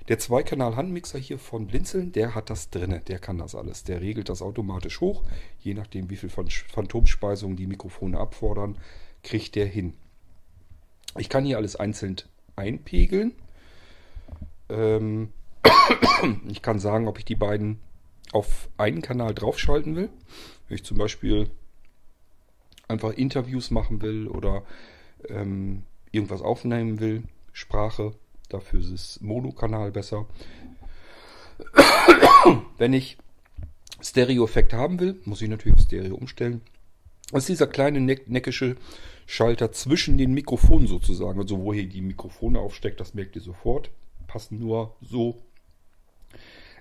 Der 0.10 0.20
Zweikanal-Handmixer 0.20 1.18
hier 1.18 1.40
von 1.40 1.68
Blinzeln, 1.68 2.12
der 2.12 2.36
hat 2.36 2.50
das 2.50 2.70
drinne, 2.70 3.00
der 3.00 3.20
kann 3.20 3.38
das 3.38 3.56
alles. 3.56 3.84
Der 3.86 4.02
regelt 4.02 4.30
das 4.30 4.42
automatisch 4.42 5.00
hoch, 5.00 5.24
je 5.60 5.74
nachdem 5.74 6.10
wie 6.10 6.18
viel 6.18 6.30
Phantomspeisung 6.30 7.56
die 7.56 7.68
Mikrofone 7.68 8.20
abfordern, 8.20 8.78
kriegt 9.24 9.56
der 9.56 9.66
hin. 9.66 9.94
Ich 11.18 11.30
kann 11.30 11.46
hier 11.46 11.58
alles 11.58 11.76
einzeln 11.76 12.18
einpegeln. 12.56 13.34
Ähm 14.70 15.32
ich 16.50 16.62
kann 16.62 16.80
sagen, 16.80 17.08
ob 17.08 17.18
ich 17.18 17.26
die 17.26 17.36
beiden 17.36 17.80
auf 18.32 18.70
einen 18.78 19.02
Kanal 19.02 19.34
draufschalten 19.34 19.96
will. 19.96 20.10
Wenn 20.68 20.76
ich 20.76 20.84
zum 20.84 20.98
Beispiel 20.98 21.50
einfach 22.88 23.12
Interviews 23.14 23.72
machen 23.72 24.02
will 24.02 24.28
oder 24.28 24.64
ähm, 25.30 25.84
irgendwas 26.12 26.42
aufnehmen 26.42 27.00
will, 27.00 27.24
Sprache, 27.54 28.14
Dafür 28.54 28.80
ist 28.82 28.92
es 28.92 29.22
Monokanal 29.22 29.92
besser. 29.92 30.28
Wenn 32.78 32.94
ich 32.94 33.18
Stereo-Effekt 34.00 34.74
haben 34.74 35.00
will, 35.00 35.20
muss 35.26 35.42
ich 35.42 35.50
natürlich 35.50 35.76
auf 35.76 35.84
Stereo 35.84 36.14
umstellen. 36.14 36.62
Das 37.32 37.44
ist 37.44 37.50
dieser 37.50 37.68
kleine 37.68 38.00
neckische 38.00 38.76
Schalter 39.26 39.72
zwischen 39.72 40.18
den 40.18 40.34
Mikrofonen 40.34 40.88
sozusagen. 40.88 41.40
Also 41.40 41.60
wo 41.60 41.74
ihr 41.74 41.88
die 41.88 42.02
Mikrofone 42.02 42.60
aufsteckt, 42.60 43.00
das 43.00 43.14
merkt 43.14 43.36
ihr 43.36 43.42
sofort. 43.42 43.90
Passen 44.28 44.60
nur 44.60 44.96
so. 45.02 45.42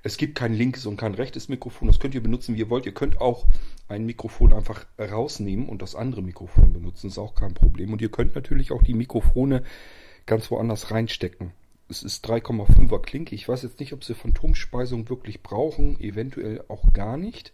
Es 0.03 0.17
gibt 0.17 0.35
kein 0.35 0.53
linkes 0.53 0.87
und 0.87 0.97
kein 0.97 1.15
rechtes 1.15 1.49
Mikrofon. 1.49 1.87
Das 1.87 2.01
könnt 2.01 2.15
ihr 2.15 2.23
benutzen, 2.23 2.55
wie 2.55 2.61
ihr 2.61 2.71
wollt. 2.71 2.87
Ihr 2.87 2.95
könnt 2.95 3.21
auch 3.21 3.47
ein 3.89 4.05
Mikrofon 4.05 4.53
einfach 4.53 4.85
rausnehmen 4.99 5.69
und 5.69 5.81
das 5.81 5.95
andere 5.95 6.23
Mikrofon 6.23 6.73
benutzen. 6.73 7.07
Das 7.07 7.15
ist 7.15 7.19
auch 7.19 7.35
kein 7.35 7.55
Problem. 7.55 7.93
Und 7.93 8.03
ihr 8.03 8.11
könnt 8.11 8.35
natürlich 8.35 8.73
auch 8.73 8.83
die 8.83 8.95
Mikrofone 8.95 9.63
ganz 10.27 10.51
woanders 10.51 10.91
reinstecken. 10.91 11.53
Es 11.89 12.03
ist 12.03 12.27
3,5er 12.29 13.01
Klinke. 13.01 13.35
Ich 13.35 13.49
weiß 13.49 13.63
jetzt 13.63 13.79
nicht, 13.79 13.93
ob 13.93 14.03
sie 14.03 14.15
Phantomspeisung 14.15 15.09
wirklich 15.09 15.43
brauchen. 15.43 16.01
Eventuell 16.01 16.65
auch 16.69 16.93
gar 16.93 17.17
nicht. 17.17 17.53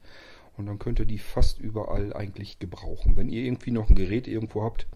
Und 0.58 0.66
dann 0.66 0.78
könnt 0.80 0.98
ihr 0.98 1.06
die 1.06 1.18
fast 1.18 1.60
überall 1.60 2.12
eigentlich 2.12 2.58
gebrauchen. 2.58 3.16
Wenn 3.16 3.28
ihr 3.28 3.44
irgendwie 3.44 3.70
noch 3.70 3.88
ein 3.88 3.94
Gerät 3.94 4.26
irgendwo 4.26 4.64
habt, 4.64 4.86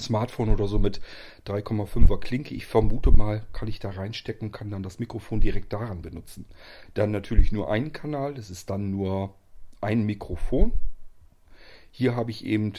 Smartphone 0.00 0.48
oder 0.48 0.66
so 0.66 0.78
mit 0.78 1.00
3,5er 1.46 2.18
Klinke, 2.18 2.54
ich 2.54 2.66
vermute 2.66 3.10
mal, 3.10 3.44
kann 3.52 3.68
ich 3.68 3.78
da 3.78 3.90
reinstecken, 3.90 4.50
kann 4.50 4.70
dann 4.70 4.82
das 4.82 4.98
Mikrofon 4.98 5.40
direkt 5.40 5.72
daran 5.72 6.00
benutzen. 6.00 6.46
Dann 6.94 7.10
natürlich 7.10 7.52
nur 7.52 7.70
einen 7.70 7.92
Kanal, 7.92 8.34
das 8.34 8.48
ist 8.48 8.70
dann 8.70 8.90
nur 8.90 9.34
ein 9.82 10.06
Mikrofon. 10.06 10.72
Hier 11.90 12.16
habe 12.16 12.30
ich 12.30 12.44
eben 12.44 12.72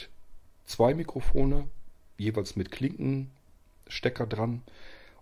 zwei 0.66 0.92
Mikrofone, 0.94 1.68
jeweils 2.18 2.56
mit 2.56 2.72
Klinken 2.72 3.30
Stecker 3.86 4.26
dran 4.26 4.62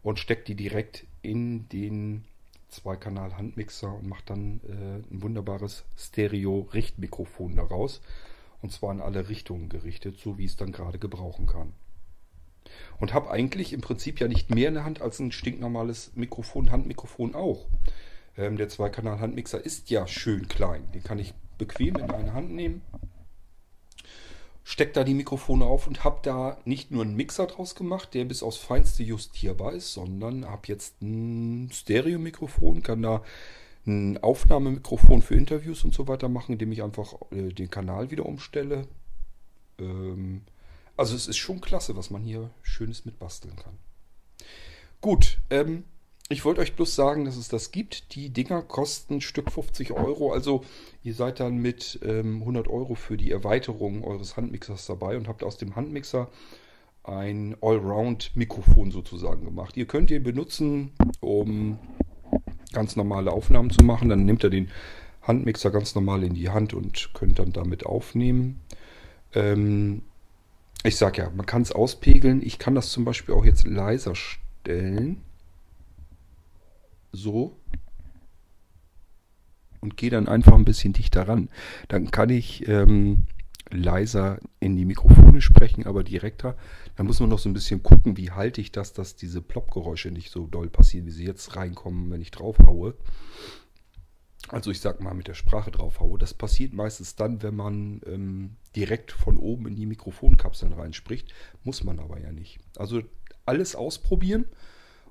und 0.03 0.19
steckt 0.19 0.49
die 0.49 0.55
direkt 0.55 1.07
in 1.23 1.69
den 1.69 2.25
Zweikanal-Handmixer 2.69 3.95
und 3.95 4.09
macht 4.09 4.31
dann 4.31 4.61
äh, 4.67 5.13
ein 5.13 5.23
wunderbares 5.23 5.85
Stereo-Richtmikrofon 5.97 7.57
daraus. 7.57 8.01
Und 8.61 8.73
zwar 8.73 8.93
in 8.93 9.01
alle 9.01 9.29
Richtungen 9.29 9.69
gerichtet, 9.69 10.19
so 10.19 10.39
wie 10.39 10.45
es 10.45 10.57
dann 10.57 10.73
gerade 10.73 10.99
gebrauchen 10.99 11.47
kann. 11.47 11.73
Und 12.99 13.15
habe 13.15 13.31
eigentlich 13.31 13.73
im 13.73 13.81
Prinzip 13.81 14.21
ja 14.21 14.29
nicht 14.29 14.55
mehr 14.55 14.69
in 14.69 14.75
der 14.75 14.85
Hand 14.85 15.01
als 15.01 15.21
ein 15.21 15.33
stinknormales 15.33 16.13
Mikrofon, 16.15 16.71
Handmikrofon 16.71 17.35
auch. 17.35 17.67
Ähm, 18.37 18.57
der 18.57 18.69
Zweikanal-Handmixer 18.69 19.65
ist 19.65 19.91
ja 19.91 20.07
schön 20.07 20.49
klein. 20.49 20.91
Den 20.93 21.03
kann 21.03 21.19
ich 21.19 21.35
bequem 21.57 21.97
in 21.97 22.11
eine 22.11 22.35
Hand 22.35 22.51
nehmen 22.51 22.83
steckt 24.69 24.99
da 24.99 25.03
die 25.03 25.15
Mikrofone 25.15 25.65
auf 25.65 25.87
und 25.87 26.05
habe 26.05 26.19
da 26.21 26.59
nicht 26.67 26.91
nur 26.91 27.03
einen 27.03 27.17
Mixer 27.17 27.47
draus 27.47 27.75
gemacht, 27.75 28.13
der 28.13 28.27
bis 28.27 28.43
aufs 28.43 28.59
Feinste 28.59 29.03
justierbar 29.03 29.73
ist, 29.73 29.95
sondern 29.95 30.45
habe 30.45 30.67
jetzt 30.69 31.01
ein 31.01 31.71
Stereo-Mikrofon, 31.73 32.83
kann 32.83 33.01
da 33.01 33.23
ein 33.87 34.23
Aufnahmemikrofon 34.23 35.23
für 35.23 35.37
Interviews 35.37 35.85
und 35.85 35.95
so 35.95 36.07
weiter 36.07 36.29
machen, 36.29 36.53
indem 36.53 36.71
ich 36.71 36.83
einfach 36.83 37.15
äh, 37.31 37.49
den 37.49 37.71
Kanal 37.71 38.11
wieder 38.11 38.27
umstelle. 38.27 38.87
Ähm, 39.79 40.43
also 40.99 41.17
es 41.17 41.29
ist 41.29 41.39
schon 41.39 41.63
klasse, 41.63 41.97
was 41.97 42.11
man 42.11 42.23
hier 42.23 42.51
Schönes 42.61 43.07
mitbasteln 43.07 43.57
kann. 43.57 43.79
Gut, 45.01 45.39
ähm, 45.49 45.85
ich 46.31 46.45
wollte 46.45 46.61
euch 46.61 46.75
bloß 46.75 46.95
sagen, 46.95 47.25
dass 47.25 47.37
es 47.37 47.49
das 47.49 47.71
gibt. 47.73 48.15
Die 48.15 48.29
Dinger 48.29 48.61
kosten 48.61 49.23
Stück 49.23 49.51
50 49.51 49.93
Euro. 49.93 50.33
Also 50.33 50.63
ihr 51.03 51.15
seid 51.15 51.41
dann 51.41 51.57
mit 51.57 52.01
ähm, 52.03 52.41
100 52.41 52.69
Euro 52.69 52.95
für 52.95 53.17
die 53.17 53.31
Erweiterung 53.31 54.05
eures 54.05 54.37
Handmixers 54.37 54.87
dabei 54.87 55.17
und 55.17 55.27
habt 55.27 55.43
aus 55.43 55.57
dem 55.57 55.75
Handmixer 55.75 56.29
ein 57.03 57.57
Allround-Mikrofon 57.63 58.91
sozusagen 58.91 59.47
gemacht. 59.47 59.79
Ihr 59.79 59.87
könnt 59.87 60.11
ihn 60.11 60.23
benutzen, 60.23 60.93
um 61.21 61.79
ganz 62.75 62.97
normale 62.97 63.33
Aufnahmen 63.33 63.71
zu 63.71 63.83
machen. 63.83 64.11
Dann 64.11 64.27
nehmt 64.27 64.45
ihr 64.45 64.51
den 64.51 64.71
Handmixer 65.23 65.71
ganz 65.71 65.95
normal 65.95 66.25
in 66.25 66.35
die 66.35 66.51
Hand 66.51 66.75
und 66.75 67.15
könnt 67.15 67.39
dann 67.39 67.55
damit 67.55 67.87
aufnehmen. 67.87 68.61
Ähm, 69.33 70.03
ich 70.85 70.97
sag 70.97 71.17
ja, 71.17 71.31
man 71.31 71.47
kann 71.47 71.63
es 71.63 71.73
auspegeln. 71.73 72.43
Ich 72.45 72.59
kann 72.59 72.75
das 72.75 72.91
zum 72.91 73.07
Beispiel 73.07 73.35
auch 73.35 73.47
jetzt 73.47 73.67
leiser 73.67 74.15
stellen 74.15 75.23
so 77.19 77.61
und 79.81 79.97
gehe 79.97 80.11
dann 80.11 80.29
einfach 80.29 80.55
ein 80.55 80.65
bisschen 80.65 80.93
dichter 80.93 81.29
ran. 81.29 81.49
Dann 81.89 82.11
kann 82.11 82.31
ich 82.31 82.67
ähm, 82.69 83.27
leiser 83.71 84.39
in 84.61 84.77
die 84.77 84.85
Mikrofone 84.85 85.41
sprechen, 85.41 85.87
aber 85.87 86.05
direkter. 86.05 86.57
Da 86.97 87.05
muss 87.05 87.21
man 87.21 87.29
noch 87.29 87.39
so 87.39 87.49
ein 87.49 87.55
bisschen 87.55 87.83
gucken, 87.83 88.17
wie 88.17 88.31
halte 88.31 88.61
ich 88.61 88.73
das, 88.73 88.93
dass 88.93 89.17
diese 89.17 89.43
Ploppgeräusche 89.43 90.11
nicht 90.11 90.31
so 90.31 90.47
doll 90.47 90.69
passieren, 90.69 91.07
wie 91.07 91.13
sie 91.13 91.27
jetzt 91.27 91.57
reinkommen, 91.57 92.11
wenn 92.11 92.21
ich 92.21 92.31
draufhaue. 92.31 92.95
Also 94.49 94.71
ich 94.71 94.81
sag 94.81 95.01
mal 95.03 95.15
mit 95.15 95.29
der 95.29 95.35
Sprache 95.35 95.71
draufhaue. 95.71 96.19
Das 96.19 96.33
passiert 96.33 96.73
meistens 96.73 97.17
dann, 97.17 97.43
wenn 97.43 97.55
man 97.55 98.01
ähm, 98.07 98.57
direkt 98.75 99.13
von 99.13 99.37
oben 99.37 99.67
in 99.69 99.77
die 99.77 99.87
Mikrofonkapseln 99.87 100.73
reinspricht. 100.73 101.35
Muss 101.65 101.85
man 101.85 101.99
aber 101.99 102.19
ja 102.19 102.33
nicht. 102.33 102.59
Also 102.77 103.03
alles 103.45 103.77
ausprobieren 103.77 104.47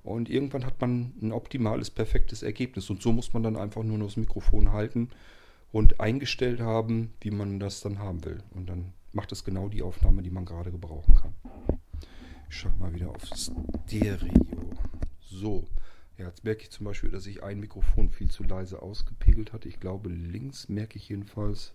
und 0.07 0.29
irgendwann 0.29 0.65
hat 0.65 0.79
man 0.79 1.13
ein 1.21 1.31
optimales, 1.31 1.89
perfektes 1.89 2.41
Ergebnis. 2.41 2.89
Und 2.89 3.01
so 3.01 3.11
muss 3.11 3.33
man 3.33 3.43
dann 3.43 3.57
einfach 3.57 3.83
nur 3.83 3.97
noch 3.97 4.07
das 4.07 4.17
Mikrofon 4.17 4.71
halten 4.71 5.09
und 5.71 5.99
eingestellt 5.99 6.61
haben, 6.61 7.13
wie 7.21 7.31
man 7.31 7.59
das 7.59 7.81
dann 7.81 7.99
haben 7.99 8.23
will. 8.23 8.41
Und 8.55 8.69
dann 8.69 8.93
macht 9.11 9.31
es 9.31 9.43
genau 9.43 9.67
die 9.67 9.81
Aufnahme, 9.81 10.23
die 10.23 10.29
man 10.29 10.45
gerade 10.45 10.71
gebrauchen 10.71 11.15
kann. 11.15 11.33
Ich 12.49 12.55
schaue 12.55 12.73
mal 12.79 12.93
wieder 12.93 13.09
auf 13.09 13.23
Stereo. 13.25 14.71
So. 15.19 15.67
Ja, 16.17 16.27
jetzt 16.27 16.43
merke 16.43 16.63
ich 16.63 16.71
zum 16.71 16.85
Beispiel, 16.85 17.11
dass 17.11 17.27
ich 17.27 17.43
ein 17.43 17.59
Mikrofon 17.59 18.09
viel 18.09 18.31
zu 18.31 18.43
leise 18.43 18.81
ausgepegelt 18.81 19.53
hatte. 19.53 19.67
Ich 19.67 19.79
glaube, 19.79 20.09
links 20.09 20.67
merke 20.67 20.97
ich 20.97 21.09
jedenfalls, 21.09 21.73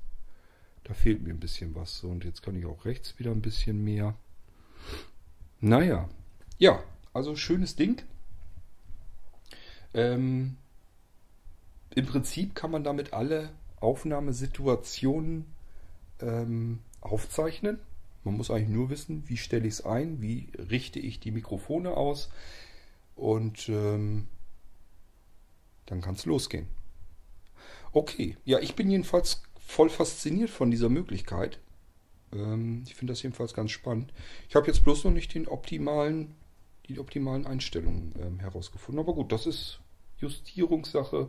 da 0.84 0.94
fehlt 0.94 1.22
mir 1.22 1.30
ein 1.30 1.38
bisschen 1.38 1.74
was. 1.74 2.02
Und 2.02 2.24
jetzt 2.24 2.42
kann 2.42 2.56
ich 2.56 2.66
auch 2.66 2.84
rechts 2.84 3.18
wieder 3.18 3.30
ein 3.30 3.42
bisschen 3.42 3.84
mehr. 3.84 4.14
Naja. 5.60 6.08
Ja, 6.58 6.82
also 7.12 7.36
schönes 7.36 7.76
Ding. 7.76 8.02
Ähm, 9.94 10.56
Im 11.94 12.06
Prinzip 12.06 12.54
kann 12.54 12.70
man 12.70 12.84
damit 12.84 13.12
alle 13.12 13.50
Aufnahmesituationen 13.80 15.46
ähm, 16.20 16.78
aufzeichnen. 17.00 17.78
Man 18.24 18.36
muss 18.36 18.50
eigentlich 18.50 18.68
nur 18.68 18.90
wissen, 18.90 19.24
wie 19.28 19.36
stelle 19.36 19.66
ich 19.66 19.74
es 19.74 19.84
ein, 19.84 20.22
wie 20.22 20.48
richte 20.56 21.00
ich 21.00 21.18
die 21.18 21.32
Mikrofone 21.32 21.96
aus 21.96 22.30
und 23.16 23.68
ähm, 23.68 24.28
dann 25.86 26.00
kann 26.00 26.14
es 26.14 26.24
losgehen. 26.24 26.66
Okay, 27.92 28.36
ja, 28.44 28.58
ich 28.60 28.74
bin 28.74 28.90
jedenfalls 28.90 29.42
voll 29.58 29.90
fasziniert 29.90 30.50
von 30.50 30.70
dieser 30.70 30.88
Möglichkeit. 30.88 31.58
Ähm, 32.32 32.84
ich 32.86 32.94
finde 32.94 33.12
das 33.12 33.22
jedenfalls 33.22 33.54
ganz 33.54 33.70
spannend. 33.70 34.12
Ich 34.48 34.54
habe 34.54 34.66
jetzt 34.66 34.84
bloß 34.84 35.04
noch 35.04 35.12
nicht 35.12 35.34
den 35.34 35.48
optimalen, 35.48 36.34
die 36.88 36.98
optimalen 36.98 37.46
Einstellungen 37.46 38.14
ähm, 38.20 38.40
herausgefunden. 38.40 39.00
Aber 39.00 39.14
gut, 39.14 39.32
das 39.32 39.46
ist 39.46 39.80
Justierungssache, 40.22 41.28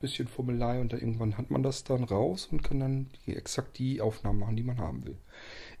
bisschen 0.00 0.28
Formelei 0.28 0.80
und 0.80 0.92
dann 0.92 1.00
irgendwann 1.00 1.36
hat 1.36 1.50
man 1.50 1.62
das 1.62 1.82
dann 1.82 2.04
raus 2.04 2.48
und 2.52 2.62
kann 2.62 2.78
dann 2.78 3.10
die, 3.26 3.34
exakt 3.34 3.78
die 3.78 4.00
Aufnahmen 4.00 4.38
machen, 4.38 4.56
die 4.56 4.62
man 4.62 4.78
haben 4.78 5.04
will. 5.04 5.16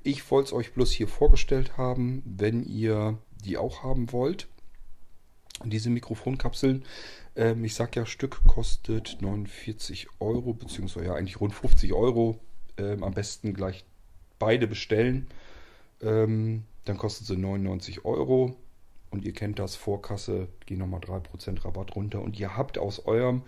Ich 0.02 0.28
wollte 0.30 0.48
es 0.48 0.52
euch 0.52 0.72
bloß 0.72 0.90
hier 0.90 1.06
vorgestellt 1.06 1.76
haben, 1.76 2.22
wenn 2.24 2.64
ihr 2.64 3.18
die 3.44 3.56
auch 3.56 3.84
haben 3.84 4.12
wollt. 4.12 4.48
Diese 5.64 5.90
Mikrofonkapseln, 5.90 6.84
ähm, 7.36 7.64
ich 7.64 7.74
sag 7.74 7.94
ja, 7.96 8.06
Stück 8.06 8.44
kostet 8.46 9.18
49 9.20 10.08
Euro, 10.20 10.54
beziehungsweise 10.54 11.06
ja 11.06 11.14
eigentlich 11.14 11.40
rund 11.40 11.54
50 11.54 11.92
Euro. 11.92 12.38
Ähm, 12.76 13.02
am 13.02 13.12
besten 13.12 13.54
gleich 13.54 13.84
beide 14.38 14.68
bestellen. 14.68 15.26
Ähm, 16.00 16.64
dann 16.84 16.96
kosten 16.96 17.24
sie 17.24 17.36
99 17.36 18.04
Euro. 18.04 18.56
Und 19.10 19.24
ihr 19.24 19.32
kennt 19.32 19.58
das, 19.58 19.76
Vorkasse, 19.76 20.48
gehen 20.66 20.78
nochmal 20.78 21.00
3% 21.00 21.64
Rabatt 21.64 21.96
runter. 21.96 22.22
Und 22.22 22.38
ihr 22.38 22.56
habt 22.56 22.78
aus 22.78 23.06
eurem 23.06 23.42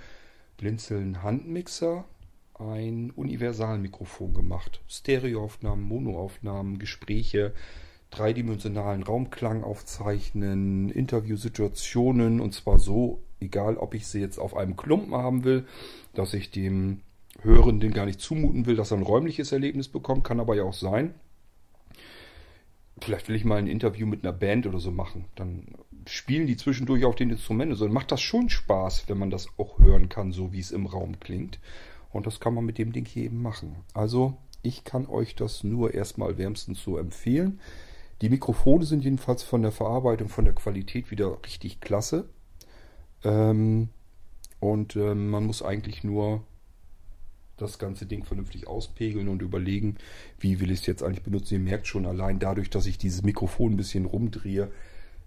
Blinzeln 0.57 1.23
Handmixer 1.23 2.05
ein 2.59 3.11
Universalmikrofon 3.11 4.35
gemacht. 4.35 4.81
Stereoaufnahmen, 4.88 5.85
Monoaufnahmen, 5.85 6.79
Gespräche, 6.79 7.55
dreidimensionalen 8.11 9.03
Raumklang 9.03 9.62
aufzeichnen, 9.64 10.90
Interviewsituationen 10.90 12.40
und 12.40 12.53
zwar 12.53 12.79
so, 12.79 13.23
egal 13.40 13.77
ob 13.77 13.94
ich 13.94 14.07
sie 14.07 14.20
jetzt 14.20 14.38
auf 14.38 14.57
einem 14.57 14.77
Klumpen 14.77 15.14
haben 15.14 15.44
will, 15.44 15.66
dass 16.14 16.35
ich 16.35 16.51
dem 16.51 17.01
Hörenden 17.42 17.92
gar 17.92 18.07
nicht 18.07 18.20
zumuten 18.20 18.66
will, 18.66 18.77
dass 18.77 18.90
er 18.90 18.99
ein 18.99 19.03
räumliches 19.03 19.53
Erlebnis 19.53 19.88
bekommt, 19.88 20.25
kann 20.25 20.40
aber 20.40 20.57
ja 20.57 20.64
auch 20.64 20.75
sein. 20.75 21.14
Vielleicht 23.00 23.28
will 23.28 23.36
ich 23.36 23.44
mal 23.44 23.58
ein 23.58 23.66
Interview 23.66 24.06
mit 24.06 24.24
einer 24.24 24.32
Band 24.32 24.66
oder 24.66 24.78
so 24.78 24.90
machen. 24.90 25.24
Dann 25.34 25.66
spielen 26.06 26.46
die 26.46 26.56
zwischendurch 26.56 27.04
auf 27.04 27.14
den 27.14 27.30
Instrumenten. 27.30 27.76
So 27.76 27.84
dann 27.84 27.94
macht 27.94 28.12
das 28.12 28.20
schon 28.20 28.48
Spaß, 28.48 29.08
wenn 29.08 29.18
man 29.18 29.30
das 29.30 29.48
auch 29.58 29.78
hören 29.78 30.08
kann, 30.08 30.32
so 30.32 30.52
wie 30.52 30.60
es 30.60 30.70
im 30.70 30.86
Raum 30.86 31.20
klingt. 31.20 31.58
Und 32.12 32.26
das 32.26 32.40
kann 32.40 32.54
man 32.54 32.64
mit 32.64 32.78
dem 32.78 32.92
Ding 32.92 33.06
hier 33.06 33.24
eben 33.24 33.42
machen. 33.42 33.76
Also, 33.94 34.36
ich 34.62 34.84
kann 34.84 35.06
euch 35.06 35.34
das 35.34 35.64
nur 35.64 35.94
erstmal 35.94 36.36
wärmstens 36.36 36.82
so 36.82 36.98
empfehlen. 36.98 37.60
Die 38.20 38.28
Mikrofone 38.28 38.84
sind 38.84 39.04
jedenfalls 39.04 39.42
von 39.42 39.62
der 39.62 39.72
Verarbeitung, 39.72 40.28
von 40.28 40.44
der 40.44 40.54
Qualität 40.54 41.10
wieder 41.10 41.38
richtig 41.44 41.80
klasse. 41.80 42.28
Ähm, 43.24 43.88
und 44.58 44.96
ähm, 44.96 45.30
man 45.30 45.46
muss 45.46 45.62
eigentlich 45.62 46.04
nur 46.04 46.42
das 47.61 47.79
ganze 47.79 48.07
Ding 48.07 48.25
vernünftig 48.25 48.66
auspegeln 48.66 49.29
und 49.29 49.42
überlegen, 49.42 49.96
wie 50.38 50.61
will 50.61 50.70
ich 50.70 50.81
es 50.81 50.87
jetzt 50.87 51.03
eigentlich 51.03 51.23
benutzen. 51.23 51.55
Ihr 51.55 51.61
merkt 51.61 51.87
schon 51.87 52.07
allein 52.07 52.38
dadurch, 52.38 52.70
dass 52.70 52.87
ich 52.87 52.99
dieses 52.99 53.23
Mikrofon 53.23 53.73
ein 53.73 53.77
bisschen 53.77 54.07
rumdrehe, 54.07 54.70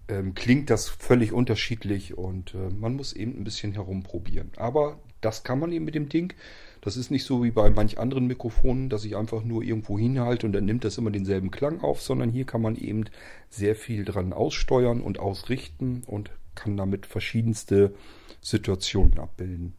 ähm, 0.08 0.34
klingt 0.34 0.70
das 0.70 0.88
völlig 0.88 1.32
unterschiedlich 1.32 2.16
und 2.16 2.54
äh, 2.54 2.70
man 2.78 2.94
muss 2.94 3.12
eben 3.12 3.38
ein 3.38 3.44
bisschen 3.44 3.72
herumprobieren. 3.72 4.50
Aber 4.56 4.98
das 5.20 5.42
kann 5.42 5.58
man 5.58 5.72
eben 5.72 5.84
mit 5.84 5.94
dem 5.94 6.08
Ding. 6.08 6.34
Das 6.82 6.98
ist 6.98 7.10
nicht 7.10 7.24
so 7.24 7.42
wie 7.42 7.50
bei 7.50 7.70
manch 7.70 7.98
anderen 7.98 8.26
Mikrofonen, 8.26 8.90
dass 8.90 9.06
ich 9.06 9.16
einfach 9.16 9.42
nur 9.42 9.62
irgendwo 9.62 9.98
hinhalte 9.98 10.46
und 10.46 10.52
dann 10.52 10.66
nimmt 10.66 10.84
das 10.84 10.98
immer 10.98 11.10
denselben 11.10 11.50
Klang 11.50 11.80
auf, 11.80 12.02
sondern 12.02 12.28
hier 12.30 12.44
kann 12.44 12.60
man 12.60 12.76
eben 12.76 13.04
sehr 13.48 13.74
viel 13.74 14.04
dran 14.04 14.34
aussteuern 14.34 15.00
und 15.00 15.18
ausrichten 15.18 16.02
und 16.06 16.30
kann 16.54 16.76
damit 16.76 17.06
verschiedenste 17.06 17.94
Situationen 18.42 19.18
abbilden. 19.18 19.72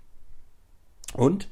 Und 1.13 1.47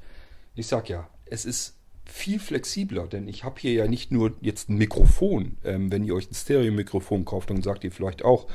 ich 0.55 0.67
sag 0.67 0.89
ja, 0.89 1.09
es 1.25 1.45
ist 1.45 1.77
viel 2.05 2.39
flexibler, 2.39 3.07
denn 3.07 3.27
ich 3.27 3.43
habe 3.43 3.59
hier 3.59 3.73
ja 3.73 3.87
nicht 3.87 4.11
nur 4.11 4.33
jetzt 4.41 4.69
ein 4.69 4.75
Mikrofon. 4.75 5.57
Ähm, 5.63 5.91
wenn 5.91 6.03
ihr 6.03 6.15
euch 6.15 6.29
ein 6.29 6.35
Stereo-Mikrofon 6.35 7.25
kauft, 7.25 7.49
dann 7.49 7.61
sagt 7.61 7.83
ihr 7.83 7.91
vielleicht 7.91 8.25
auch, 8.25 8.47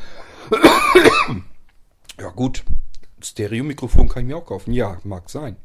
ja 2.21 2.29
gut, 2.31 2.65
Stereo-Mikrofon 3.23 4.09
kann 4.09 4.23
ich 4.23 4.29
mir 4.29 4.37
auch 4.37 4.47
kaufen. 4.47 4.73
Ja, 4.73 4.99
mag 5.05 5.31
sein. 5.31 5.57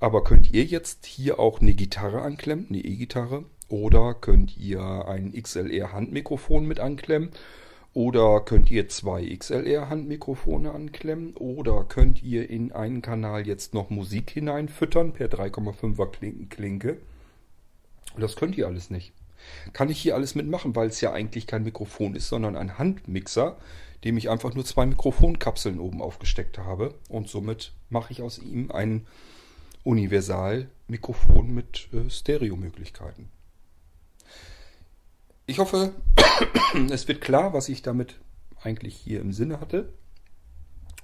Aber 0.00 0.24
könnt 0.24 0.52
ihr 0.52 0.64
jetzt 0.64 1.04
hier 1.04 1.38
auch 1.38 1.60
eine 1.60 1.74
Gitarre 1.74 2.22
anklemmen, 2.22 2.66
eine 2.68 2.78
E-Gitarre? 2.78 3.44
Oder 3.68 4.14
könnt 4.14 4.56
ihr 4.56 5.06
ein 5.06 5.32
XLR-Handmikrofon 5.32 6.66
mit 6.66 6.80
anklemmen? 6.80 7.30
Oder 7.92 8.40
könnt 8.40 8.70
ihr 8.70 8.88
zwei 8.88 9.24
XLR-Handmikrofone 9.36 10.72
anklemmen? 10.72 11.34
Oder 11.34 11.84
könnt 11.84 12.22
ihr 12.22 12.48
in 12.48 12.70
einen 12.70 13.02
Kanal 13.02 13.46
jetzt 13.46 13.74
noch 13.74 13.90
Musik 13.90 14.30
hineinfüttern 14.30 15.12
per 15.12 15.28
3,5er 15.28 16.48
Klinke? 16.48 16.98
Das 18.16 18.36
könnt 18.36 18.56
ihr 18.56 18.68
alles 18.68 18.90
nicht. 18.90 19.12
Kann 19.72 19.88
ich 19.88 20.00
hier 20.00 20.14
alles 20.14 20.36
mitmachen, 20.36 20.76
weil 20.76 20.88
es 20.88 21.00
ja 21.00 21.12
eigentlich 21.12 21.48
kein 21.48 21.64
Mikrofon 21.64 22.14
ist, 22.14 22.28
sondern 22.28 22.56
ein 22.56 22.78
Handmixer, 22.78 23.56
dem 24.04 24.16
ich 24.16 24.30
einfach 24.30 24.54
nur 24.54 24.64
zwei 24.64 24.86
Mikrofonkapseln 24.86 25.80
oben 25.80 26.00
aufgesteckt 26.00 26.58
habe. 26.58 26.94
Und 27.08 27.28
somit 27.28 27.72
mache 27.88 28.12
ich 28.12 28.22
aus 28.22 28.38
ihm 28.38 28.70
ein 28.70 29.06
Universal-Mikrofon 29.82 31.52
mit 31.52 31.88
äh, 31.92 32.08
Stereo-Möglichkeiten. 32.08 33.30
Ich 35.50 35.58
hoffe, 35.58 35.92
es 36.92 37.08
wird 37.08 37.20
klar, 37.20 37.52
was 37.52 37.68
ich 37.68 37.82
damit 37.82 38.20
eigentlich 38.62 38.94
hier 38.94 39.20
im 39.20 39.32
Sinne 39.32 39.60
hatte. 39.60 39.92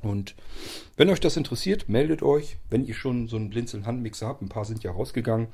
Und 0.03 0.37
wenn 0.97 1.11
euch 1.11 1.19
das 1.19 1.37
interessiert, 1.37 1.89
meldet 1.89 2.23
euch. 2.23 2.57
Wenn 2.71 2.85
ihr 2.85 2.95
schon 2.95 3.27
so 3.27 3.35
einen 3.35 3.51
Blinzeln-Handmixer 3.51 4.29
habt, 4.29 4.43
ein 4.43 4.49
paar 4.49 4.65
sind 4.65 4.85
ja 4.85 4.93
rausgegangen, 4.93 5.49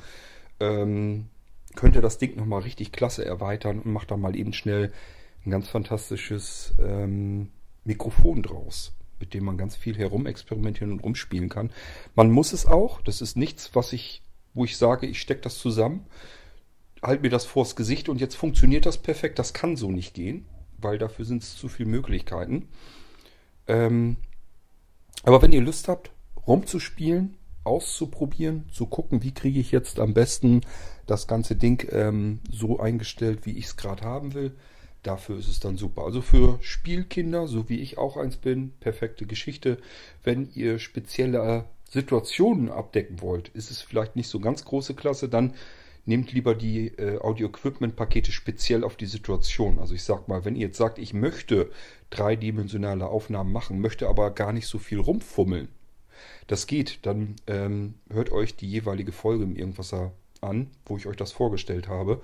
ähm, 0.61 1.28
könnt 1.74 1.96
ihr 1.96 2.02
das 2.02 2.18
Ding 2.18 2.37
nochmal 2.37 2.61
richtig 2.61 2.92
klasse 2.92 3.24
erweitern 3.24 3.81
und 3.81 3.94
macht 3.94 4.11
da 4.11 4.18
mal 4.18 4.37
eben 4.37 4.52
schnell 4.52 4.92
ein 5.46 5.50
ganz 5.50 5.68
fantastisches 5.68 6.74
ähm, 6.78 7.48
Mikrofon 7.85 8.42
draus 8.42 8.92
mit 9.20 9.35
dem 9.35 9.44
man 9.44 9.57
ganz 9.57 9.76
viel 9.76 9.96
herumexperimentieren 9.96 10.92
und 10.92 10.98
rumspielen 10.98 11.48
kann. 11.48 11.70
Man 12.16 12.33
muss 12.33 12.52
es 12.52 12.66
auch. 12.66 13.00
Das 13.02 13.22
ist 13.22 13.37
nichts, 13.37 13.70
was 13.72 13.92
ich, 13.92 14.20
wo 14.52 14.64
ich 14.64 14.76
sage, 14.76 15.07
ich 15.07 15.20
stecke 15.20 15.42
das 15.42 15.59
zusammen, 15.59 16.07
halte 17.02 17.22
mir 17.22 17.30
das 17.30 17.44
vors 17.44 17.76
Gesicht 17.76 18.08
und 18.08 18.20
jetzt 18.20 18.36
funktioniert 18.36 18.86
das 18.86 18.98
perfekt. 18.98 19.38
Das 19.38 19.52
kann 19.52 19.76
so 19.76 19.90
nicht 19.90 20.14
gehen, 20.14 20.46
weil 20.78 20.98
dafür 20.98 21.24
sind 21.24 21.42
es 21.42 21.56
zu 21.56 21.68
viele 21.68 21.88
Möglichkeiten. 21.88 22.68
Ähm, 23.66 24.16
aber 25.24 25.42
wenn 25.42 25.52
ihr 25.52 25.60
Lust 25.60 25.88
habt, 25.88 26.10
rumzuspielen, 26.46 27.36
auszuprobieren, 27.64 28.68
zu 28.72 28.86
gucken, 28.86 29.22
wie 29.22 29.32
kriege 29.32 29.60
ich 29.60 29.70
jetzt 29.70 30.00
am 30.00 30.14
besten 30.14 30.62
das 31.06 31.26
ganze 31.26 31.56
Ding 31.56 31.86
ähm, 31.92 32.40
so 32.50 32.80
eingestellt, 32.80 33.46
wie 33.46 33.56
ich 33.56 33.66
es 33.66 33.76
gerade 33.76 34.02
haben 34.04 34.34
will, 34.34 34.56
Dafür 35.02 35.38
ist 35.38 35.48
es 35.48 35.58
dann 35.58 35.76
super. 35.76 36.04
Also 36.04 36.22
für 36.22 36.58
Spielkinder, 36.62 37.48
so 37.48 37.68
wie 37.68 37.80
ich 37.80 37.98
auch 37.98 38.16
eins 38.16 38.36
bin, 38.36 38.72
perfekte 38.78 39.26
Geschichte. 39.26 39.78
Wenn 40.22 40.50
ihr 40.54 40.78
spezielle 40.78 41.64
Situationen 41.90 42.70
abdecken 42.70 43.20
wollt, 43.20 43.48
ist 43.48 43.70
es 43.70 43.82
vielleicht 43.82 44.14
nicht 44.14 44.28
so 44.28 44.38
ganz 44.38 44.64
große 44.64 44.94
Klasse, 44.94 45.28
dann 45.28 45.54
nehmt 46.04 46.32
lieber 46.32 46.54
die 46.54 46.88
äh, 46.88 47.20
Audio-Equipment-Pakete 47.20 48.32
speziell 48.32 48.84
auf 48.84 48.96
die 48.96 49.06
Situation. 49.06 49.78
Also 49.78 49.94
ich 49.94 50.02
sag 50.02 50.28
mal, 50.28 50.44
wenn 50.44 50.56
ihr 50.56 50.66
jetzt 50.66 50.78
sagt, 50.78 50.98
ich 50.98 51.14
möchte 51.14 51.70
dreidimensionale 52.10 53.06
Aufnahmen 53.06 53.52
machen, 53.52 53.80
möchte 53.80 54.08
aber 54.08 54.30
gar 54.30 54.52
nicht 54.52 54.66
so 54.66 54.78
viel 54.78 54.98
rumfummeln, 54.98 55.68
das 56.46 56.66
geht, 56.66 57.06
dann 57.06 57.36
ähm, 57.46 57.94
hört 58.10 58.32
euch 58.32 58.56
die 58.56 58.68
jeweilige 58.68 59.12
Folge 59.12 59.44
im 59.44 59.56
Irgendwasser 59.56 60.12
an, 60.40 60.70
wo 60.86 60.96
ich 60.96 61.06
euch 61.06 61.16
das 61.16 61.32
vorgestellt 61.32 61.88
habe. 61.88 62.20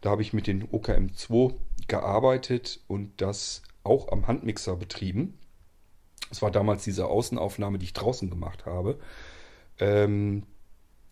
Da 0.00 0.10
habe 0.10 0.22
ich 0.22 0.32
mit 0.32 0.46
den 0.46 0.68
OKM2 0.68 1.54
gearbeitet 1.88 2.80
und 2.86 3.20
das 3.20 3.62
auch 3.84 4.12
am 4.12 4.26
Handmixer 4.26 4.76
betrieben. 4.76 5.38
Das 6.28 6.42
war 6.42 6.50
damals 6.50 6.84
diese 6.84 7.06
Außenaufnahme, 7.06 7.78
die 7.78 7.86
ich 7.86 7.92
draußen 7.92 8.30
gemacht 8.30 8.66
habe. 8.66 8.98
Ähm, 9.78 10.44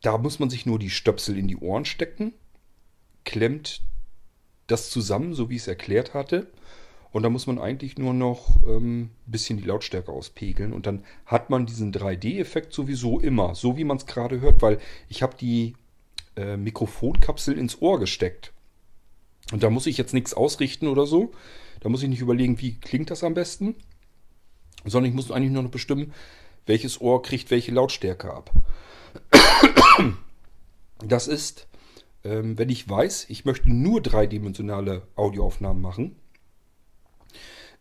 da 0.03 0.19
muss 0.19 0.39
man 0.39 0.51
sich 0.51 0.67
nur 0.67 0.79
die 0.79 0.91
Stöpsel 0.91 1.37
in 1.37 1.49
die 1.49 1.57
Ohren 1.57 1.85
stecken, 1.85 2.33
klemmt 3.25 3.83
das 4.67 4.91
zusammen, 4.91 5.35
so 5.35 5.51
wie 5.51 5.57
ich 5.57 5.63
es 5.63 5.69
erklärt 5.69 6.15
hatte. 6.15 6.47
Und 7.13 7.25
da 7.25 7.29
muss 7.29 7.49
man 7.49 7.59
eigentlich 7.59 7.99
nur 7.99 8.15
noch 8.15 8.63
ein 8.65 8.71
ähm, 8.71 9.11
bisschen 9.27 9.59
die 9.59 9.65
Lautstärke 9.65 10.13
auspegeln. 10.13 10.73
Und 10.73 10.87
dann 10.87 11.05
hat 11.27 11.51
man 11.51 11.67
diesen 11.67 11.93
3D-Effekt 11.93 12.73
sowieso 12.73 13.19
immer, 13.19 13.57
so 13.57 13.77
wie 13.77 13.85
man 13.85 13.97
es 13.97 14.07
gerade 14.07 14.41
hört, 14.41 14.63
weil 14.63 14.79
ich 15.09 15.23
habe 15.23 15.37
die 15.37 15.75
äh, 16.37 16.57
Mikrofonkapsel 16.57 17.59
ins 17.59 17.83
Ohr 17.83 17.99
gesteckt. 17.99 18.53
Und 19.51 19.65
da 19.65 19.71
muss 19.71 19.87
ich 19.87 19.99
jetzt 19.99 20.15
nichts 20.15 20.35
ausrichten 20.35 20.87
oder 20.87 21.05
so. 21.05 21.33
Da 21.81 21.89
muss 21.89 22.03
ich 22.03 22.09
nicht 22.09 22.21
überlegen, 22.21 22.61
wie 22.61 22.79
klingt 22.79 23.11
das 23.11 23.25
am 23.25 23.35
besten, 23.35 23.75
sondern 24.85 25.11
ich 25.11 25.17
muss 25.17 25.33
eigentlich 25.33 25.51
nur 25.51 25.65
noch 25.65 25.71
bestimmen, 25.71 26.13
welches 26.67 27.01
Ohr 27.01 27.23
kriegt 27.23 27.51
welche 27.51 27.73
Lautstärke 27.73 28.33
ab. 28.33 28.53
Das 31.03 31.29
ist, 31.29 31.69
ähm, 32.25 32.59
wenn 32.59 32.69
ich 32.69 32.89
weiß, 32.89 33.27
ich 33.29 33.45
möchte 33.45 33.71
nur 33.71 34.01
dreidimensionale 34.01 35.07
Audioaufnahmen 35.17 35.83
machen, 35.83 36.17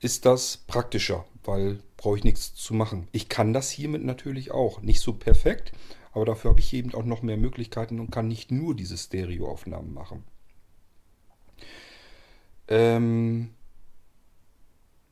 ist 0.02 0.26
das 0.26 0.58
praktischer, 0.58 1.26
weil 1.44 1.80
brauche 1.98 2.18
ich 2.18 2.24
nichts 2.24 2.56
zu 2.56 2.74
machen. 2.74 3.08
Ich 3.12 3.28
kann 3.28 3.54
das 3.54 3.70
hiermit 3.70 4.04
natürlich 4.04 4.52
auch. 4.52 4.82
Nicht 4.82 5.02
so 5.02 5.14
perfekt, 5.14 5.74
aber 6.14 6.26
dafür 6.26 6.52
habe 6.52 6.62
ich 6.62 6.74
eben 6.74 6.94
auch 6.94 7.04
noch 7.04 7.22
mehr 7.22 7.38
Möglichkeiten 7.38 8.00
und 8.00 8.12
kann 8.12 8.28
nicht 8.28 8.52
nur 8.52 8.76
diese 8.76 8.98
Stereoaufnahmen 8.98 9.94
machen. 9.94 10.24
Ähm, 12.70 13.50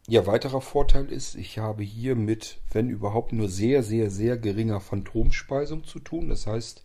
ja, 0.08 0.26
weiterer 0.26 0.62
Vorteil 0.62 1.12
ist, 1.12 1.36
ich 1.36 1.58
habe 1.60 1.84
hier 1.84 2.15
mit, 2.15 2.60
wenn 2.72 2.89
überhaupt, 2.89 3.34
nur 3.34 3.50
sehr, 3.50 3.84
sehr, 3.84 4.10
sehr 4.10 4.38
geringer 4.38 4.80
Phantomspeisung 4.80 5.84
zu 5.84 6.00
tun. 6.00 6.30
Das 6.30 6.48
heißt, 6.48 6.84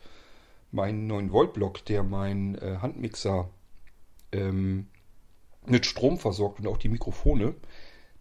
mein 0.73 1.09
9-Volt-Block, 1.09 1.85
der 1.85 2.03
mein 2.03 2.57
äh, 2.57 2.79
Handmixer 2.81 3.49
ähm, 4.33 4.89
mit 5.67 5.87
Strom 5.87 6.19
versorgt 6.19 6.59
und 6.59 6.67
auch 6.67 6.79
die 6.79 6.89
Mikrofone, 6.89 7.55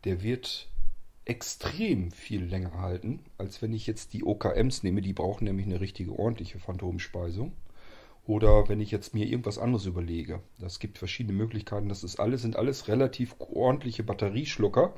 der 0.04 0.22
wird 0.22 0.70
extrem 1.26 2.12
viel 2.12 2.44
länger 2.44 2.80
halten, 2.80 3.24
als 3.40 3.62
wenn 3.64 3.74
ich 3.74 3.88
jetzt 3.88 4.14
die 4.14 4.24
OKMs 4.24 4.84
nehme. 4.84 5.02
Die 5.02 5.14
brauchen 5.14 5.46
nämlich 5.46 5.66
eine 5.66 5.82
richtige 5.82 6.18
ordentliche 6.18 6.60
Phantomspeisung. 6.60 7.54
Oder 8.26 8.70
wenn 8.70 8.80
ich 8.80 8.92
jetzt 8.92 9.14
mir 9.14 9.26
irgendwas 9.26 9.58
anderes 9.58 9.86
überlege. 9.86 10.42
Das 10.60 10.80
gibt 10.80 10.98
verschiedene 10.98 11.38
Möglichkeiten. 11.38 11.90
Das 11.90 12.04
ist 12.04 12.20
alles, 12.20 12.44
sind 12.44 12.56
alles 12.56 12.88
relativ 12.88 13.36
ordentliche 13.40 14.04
Batterieschlucker. 14.04 14.94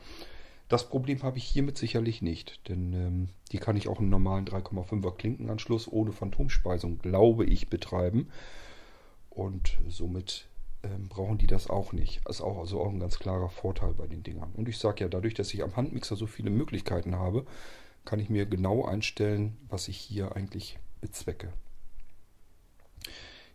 Das 0.69 0.89
Problem 0.89 1.23
habe 1.23 1.37
ich 1.37 1.43
hiermit 1.43 1.77
sicherlich 1.77 2.21
nicht, 2.21 2.67
denn 2.67 2.93
ähm, 2.93 3.29
die 3.51 3.59
kann 3.59 3.77
ich 3.77 3.87
auch 3.87 3.99
im 3.99 4.09
normalen 4.09 4.45
3,5er 4.45 5.15
Klinkenanschluss 5.15 5.91
ohne 5.91 6.13
Phantomspeisung, 6.13 6.99
glaube 6.99 7.45
ich, 7.45 7.69
betreiben. 7.69 8.29
Und 9.29 9.77
somit 9.87 10.47
ähm, 10.83 11.09
brauchen 11.09 11.37
die 11.37 11.47
das 11.47 11.69
auch 11.69 11.93
nicht. 11.93 12.21
Das 12.25 12.37
ist 12.37 12.41
auch, 12.41 12.57
also 12.57 12.81
auch 12.81 12.89
ein 12.89 12.99
ganz 12.99 13.19
klarer 13.19 13.49
Vorteil 13.49 13.93
bei 13.93 14.07
den 14.07 14.23
Dingern. 14.23 14.51
Und 14.55 14.67
ich 14.67 14.77
sage 14.77 15.03
ja, 15.03 15.09
dadurch, 15.09 15.33
dass 15.33 15.53
ich 15.53 15.63
am 15.63 15.75
Handmixer 15.75 16.15
so 16.15 16.27
viele 16.27 16.49
Möglichkeiten 16.49 17.15
habe, 17.15 17.45
kann 18.05 18.19
ich 18.19 18.29
mir 18.29 18.45
genau 18.45 18.85
einstellen, 18.85 19.57
was 19.69 19.87
ich 19.87 19.97
hier 19.97 20.35
eigentlich 20.35 20.79
bezwecke. 21.01 21.53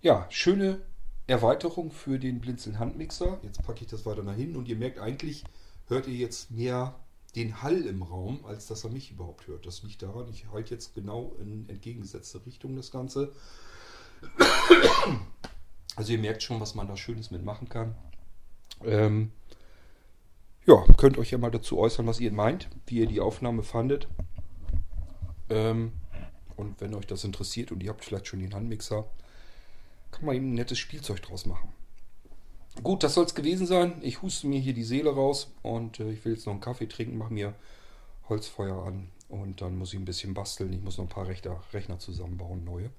Ja, 0.00 0.26
schöne 0.30 0.80
Erweiterung 1.26 1.90
für 1.90 2.20
den 2.20 2.40
Blinzeln 2.40 2.78
Handmixer. 2.78 3.40
Jetzt 3.42 3.64
packe 3.64 3.82
ich 3.82 3.90
das 3.90 4.06
weiter 4.06 4.22
nach 4.22 4.36
hinten 4.36 4.56
und 4.56 4.68
ihr 4.68 4.76
merkt 4.76 5.00
eigentlich, 5.00 5.42
hört 5.88 6.06
ihr 6.06 6.14
jetzt 6.14 6.52
mehr 6.52 6.94
den 7.34 7.62
Hall 7.62 7.82
im 7.82 8.02
Raum, 8.02 8.44
als 8.46 8.66
dass 8.66 8.84
er 8.84 8.90
mich 8.90 9.10
überhaupt 9.10 9.48
hört. 9.48 9.66
Das 9.66 9.82
liegt 9.82 10.02
daran, 10.02 10.28
ich 10.28 10.46
halte 10.52 10.72
jetzt 10.72 10.94
genau 10.94 11.34
in 11.40 11.68
entgegengesetzte 11.68 12.46
Richtung 12.46 12.76
das 12.76 12.92
Ganze. 12.92 13.32
Also 15.96 16.12
ihr 16.12 16.18
merkt 16.18 16.44
schon, 16.44 16.60
was 16.60 16.76
man 16.76 16.86
da 16.86 16.96
Schönes 16.96 17.32
mitmachen 17.32 17.68
kann. 17.68 17.96
Ähm, 18.84 19.32
ja, 20.64 20.76
könnt 20.96 21.18
euch 21.18 21.32
ja 21.32 21.38
mal 21.38 21.50
dazu 21.50 21.76
äußern, 21.76 22.06
was 22.06 22.20
ihr 22.20 22.30
meint, 22.30 22.68
wie 22.86 22.98
ihr 23.00 23.06
die 23.06 23.20
Aufnahme 23.20 23.64
fandet. 23.64 24.06
Ähm, 25.50 25.92
und 26.56 26.80
wenn 26.80 26.94
euch 26.94 27.06
das 27.06 27.24
interessiert 27.24 27.72
und 27.72 27.82
ihr 27.82 27.90
habt 27.90 28.04
vielleicht 28.04 28.28
schon 28.28 28.38
den 28.38 28.54
Handmixer, 28.54 29.10
kann 30.10 30.26
man 30.26 30.36
eben 30.36 30.50
ein 30.50 30.54
nettes 30.54 30.78
Spielzeug 30.78 31.22
draus 31.22 31.46
machen. 31.46 31.72
Gut, 32.82 33.02
das 33.02 33.14
soll 33.14 33.24
es 33.24 33.34
gewesen 33.34 33.66
sein. 33.66 33.94
Ich 34.02 34.22
huste 34.22 34.46
mir 34.46 34.60
hier 34.60 34.74
die 34.74 34.84
Seele 34.84 35.10
raus 35.10 35.52
und 35.62 35.98
äh, 36.00 36.10
ich 36.12 36.24
will 36.24 36.34
jetzt 36.34 36.46
noch 36.46 36.52
einen 36.52 36.60
Kaffee 36.60 36.86
trinken, 36.86 37.18
mache 37.18 37.32
mir 37.32 37.54
Holzfeuer 38.28 38.84
an 38.86 39.08
und 39.28 39.60
dann 39.60 39.76
muss 39.76 39.92
ich 39.92 39.98
ein 39.98 40.04
bisschen 40.04 40.34
basteln. 40.34 40.72
Ich 40.72 40.82
muss 40.82 40.98
noch 40.98 41.06
ein 41.06 41.10
paar 41.10 41.26
Rechner, 41.26 41.60
Rechner 41.72 41.98
zusammenbauen, 41.98 42.64
neue. 42.64 42.90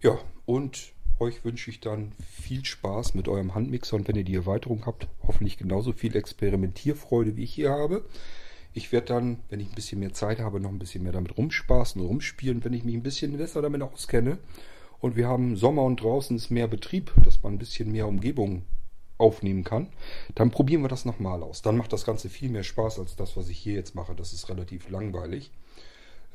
Ja, 0.00 0.18
und 0.46 0.92
euch 1.18 1.44
wünsche 1.44 1.70
ich 1.70 1.80
dann 1.80 2.12
viel 2.30 2.64
Spaß 2.64 3.14
mit 3.14 3.28
eurem 3.28 3.54
Handmixer 3.54 3.96
und 3.96 4.08
wenn 4.08 4.16
ihr 4.16 4.24
die 4.24 4.34
Erweiterung 4.34 4.86
habt, 4.86 5.08
hoffentlich 5.26 5.58
genauso 5.58 5.92
viel 5.92 6.16
Experimentierfreude 6.16 7.36
wie 7.36 7.44
ich 7.44 7.54
hier 7.54 7.70
habe. 7.70 8.04
Ich 8.72 8.92
werde 8.92 9.06
dann, 9.06 9.40
wenn 9.48 9.60
ich 9.60 9.68
ein 9.68 9.74
bisschen 9.74 10.00
mehr 10.00 10.14
Zeit 10.14 10.40
habe, 10.40 10.58
noch 10.58 10.70
ein 10.70 10.78
bisschen 10.78 11.02
mehr 11.02 11.12
damit 11.12 11.36
rumspaßen 11.36 12.00
rumspielen, 12.00 12.64
wenn 12.64 12.72
ich 12.72 12.84
mich 12.84 12.94
ein 12.94 13.02
bisschen 13.02 13.36
besser 13.36 13.62
damit 13.62 13.82
auskenne 13.82 14.38
und 15.02 15.16
wir 15.16 15.28
haben 15.28 15.56
Sommer 15.56 15.82
und 15.82 16.00
draußen 16.00 16.36
ist 16.36 16.50
mehr 16.50 16.68
Betrieb, 16.68 17.12
dass 17.24 17.42
man 17.42 17.54
ein 17.54 17.58
bisschen 17.58 17.90
mehr 17.90 18.06
Umgebung 18.06 18.62
aufnehmen 19.18 19.64
kann, 19.64 19.88
dann 20.36 20.50
probieren 20.50 20.82
wir 20.82 20.88
das 20.88 21.04
nochmal 21.04 21.42
aus. 21.42 21.60
Dann 21.60 21.76
macht 21.76 21.92
das 21.92 22.04
Ganze 22.04 22.30
viel 22.30 22.48
mehr 22.48 22.62
Spaß 22.62 23.00
als 23.00 23.16
das, 23.16 23.36
was 23.36 23.48
ich 23.48 23.58
hier 23.58 23.74
jetzt 23.74 23.96
mache. 23.96 24.14
Das 24.14 24.32
ist 24.32 24.48
relativ 24.48 24.88
langweilig. 24.90 25.50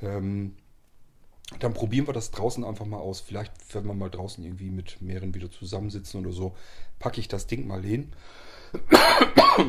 Ähm, 0.02 0.58
dann 1.60 1.74
probieren 1.74 2.08
wir 2.08 2.14
das 2.14 2.30
draußen 2.32 2.66
einfach 2.66 2.86
mal 2.86 3.00
aus. 3.00 3.22
Vielleicht, 3.22 3.54
wenn 3.74 3.86
wir 3.86 3.94
mal 3.94 4.10
draußen 4.10 4.44
irgendwie 4.44 4.70
mit 4.70 5.02
mehreren 5.02 5.34
wieder 5.34 5.50
zusammensitzen 5.50 6.20
oder 6.20 6.34
so, 6.34 6.54
packe 7.00 7.22
ich 7.22 7.30
das 7.30 7.48
Ding 7.48 7.68
mal 7.68 7.84
hin. 7.84 8.12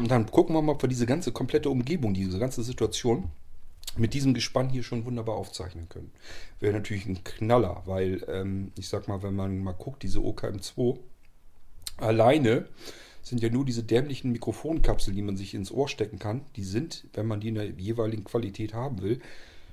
dann 0.08 0.26
gucken 0.26 0.56
wir 0.56 0.62
mal, 0.62 0.72
ob 0.72 0.82
wir 0.82 0.88
diese 0.88 1.06
ganze 1.06 1.30
komplette 1.30 1.70
Umgebung, 1.70 2.14
diese 2.14 2.40
ganze 2.40 2.64
Situation 2.64 3.30
mit 3.96 4.14
diesem 4.14 4.34
Gespann 4.34 4.68
hier 4.68 4.82
schon 4.82 5.04
wunderbar 5.04 5.36
aufzeichnen 5.36 5.88
können. 5.88 6.12
Wäre 6.60 6.74
natürlich 6.74 7.06
ein 7.06 7.24
Knaller, 7.24 7.82
weil 7.86 8.24
ähm, 8.28 8.72
ich 8.76 8.88
sag 8.88 9.08
mal, 9.08 9.22
wenn 9.22 9.34
man 9.34 9.58
mal 9.58 9.72
guckt, 9.72 10.02
diese 10.02 10.20
OKM2 10.20 10.98
alleine 11.96 12.66
sind 13.22 13.42
ja 13.42 13.50
nur 13.50 13.64
diese 13.64 13.82
dämlichen 13.82 14.32
Mikrofonkapseln, 14.32 15.16
die 15.16 15.22
man 15.22 15.36
sich 15.36 15.54
ins 15.54 15.70
Ohr 15.70 15.88
stecken 15.88 16.18
kann. 16.18 16.42
Die 16.56 16.64
sind, 16.64 17.06
wenn 17.12 17.26
man 17.26 17.40
die 17.40 17.48
in 17.48 17.56
der 17.56 17.70
jeweiligen 17.70 18.24
Qualität 18.24 18.74
haben 18.74 19.02
will, 19.02 19.20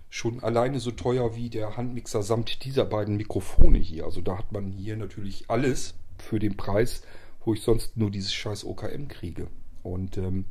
schon 0.09 0.41
alleine 0.43 0.79
so 0.79 0.91
teuer 0.91 1.35
wie 1.35 1.49
der 1.49 1.77
Handmixer 1.77 2.23
samt 2.23 2.63
dieser 2.65 2.85
beiden 2.85 3.17
Mikrofone 3.17 3.77
hier. 3.77 4.05
Also 4.05 4.21
da 4.21 4.37
hat 4.37 4.51
man 4.51 4.71
hier 4.71 4.97
natürlich 4.97 5.49
alles 5.49 5.93
für 6.17 6.39
den 6.39 6.57
Preis, 6.57 7.03
wo 7.43 7.53
ich 7.53 7.61
sonst 7.61 7.95
nur 7.97 8.11
dieses 8.11 8.33
scheiß 8.33 8.65
OKM 8.65 9.07
kriege. 9.07 9.47
Und 9.83 10.17
ähm, 10.17 10.45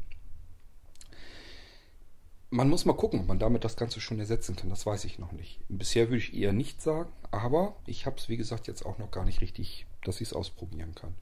man 2.54 2.68
muss 2.68 2.84
mal 2.84 2.92
gucken, 2.92 3.18
ob 3.18 3.26
man 3.26 3.40
damit 3.40 3.64
das 3.64 3.76
Ganze 3.76 4.00
schon 4.00 4.20
ersetzen 4.20 4.54
kann. 4.54 4.70
Das 4.70 4.86
weiß 4.86 5.04
ich 5.06 5.18
noch 5.18 5.32
nicht. 5.32 5.58
Bisher 5.68 6.08
würde 6.08 6.18
ich 6.18 6.34
eher 6.34 6.52
nicht 6.52 6.80
sagen, 6.80 7.10
aber 7.32 7.74
ich 7.84 8.06
habe 8.06 8.16
es, 8.16 8.28
wie 8.28 8.36
gesagt, 8.36 8.68
jetzt 8.68 8.86
auch 8.86 8.96
noch 8.98 9.10
gar 9.10 9.24
nicht 9.24 9.40
richtig, 9.40 9.86
dass 10.04 10.20
ich 10.20 10.28
es 10.28 10.34
ausprobieren 10.34 10.94
kann. 10.94 11.16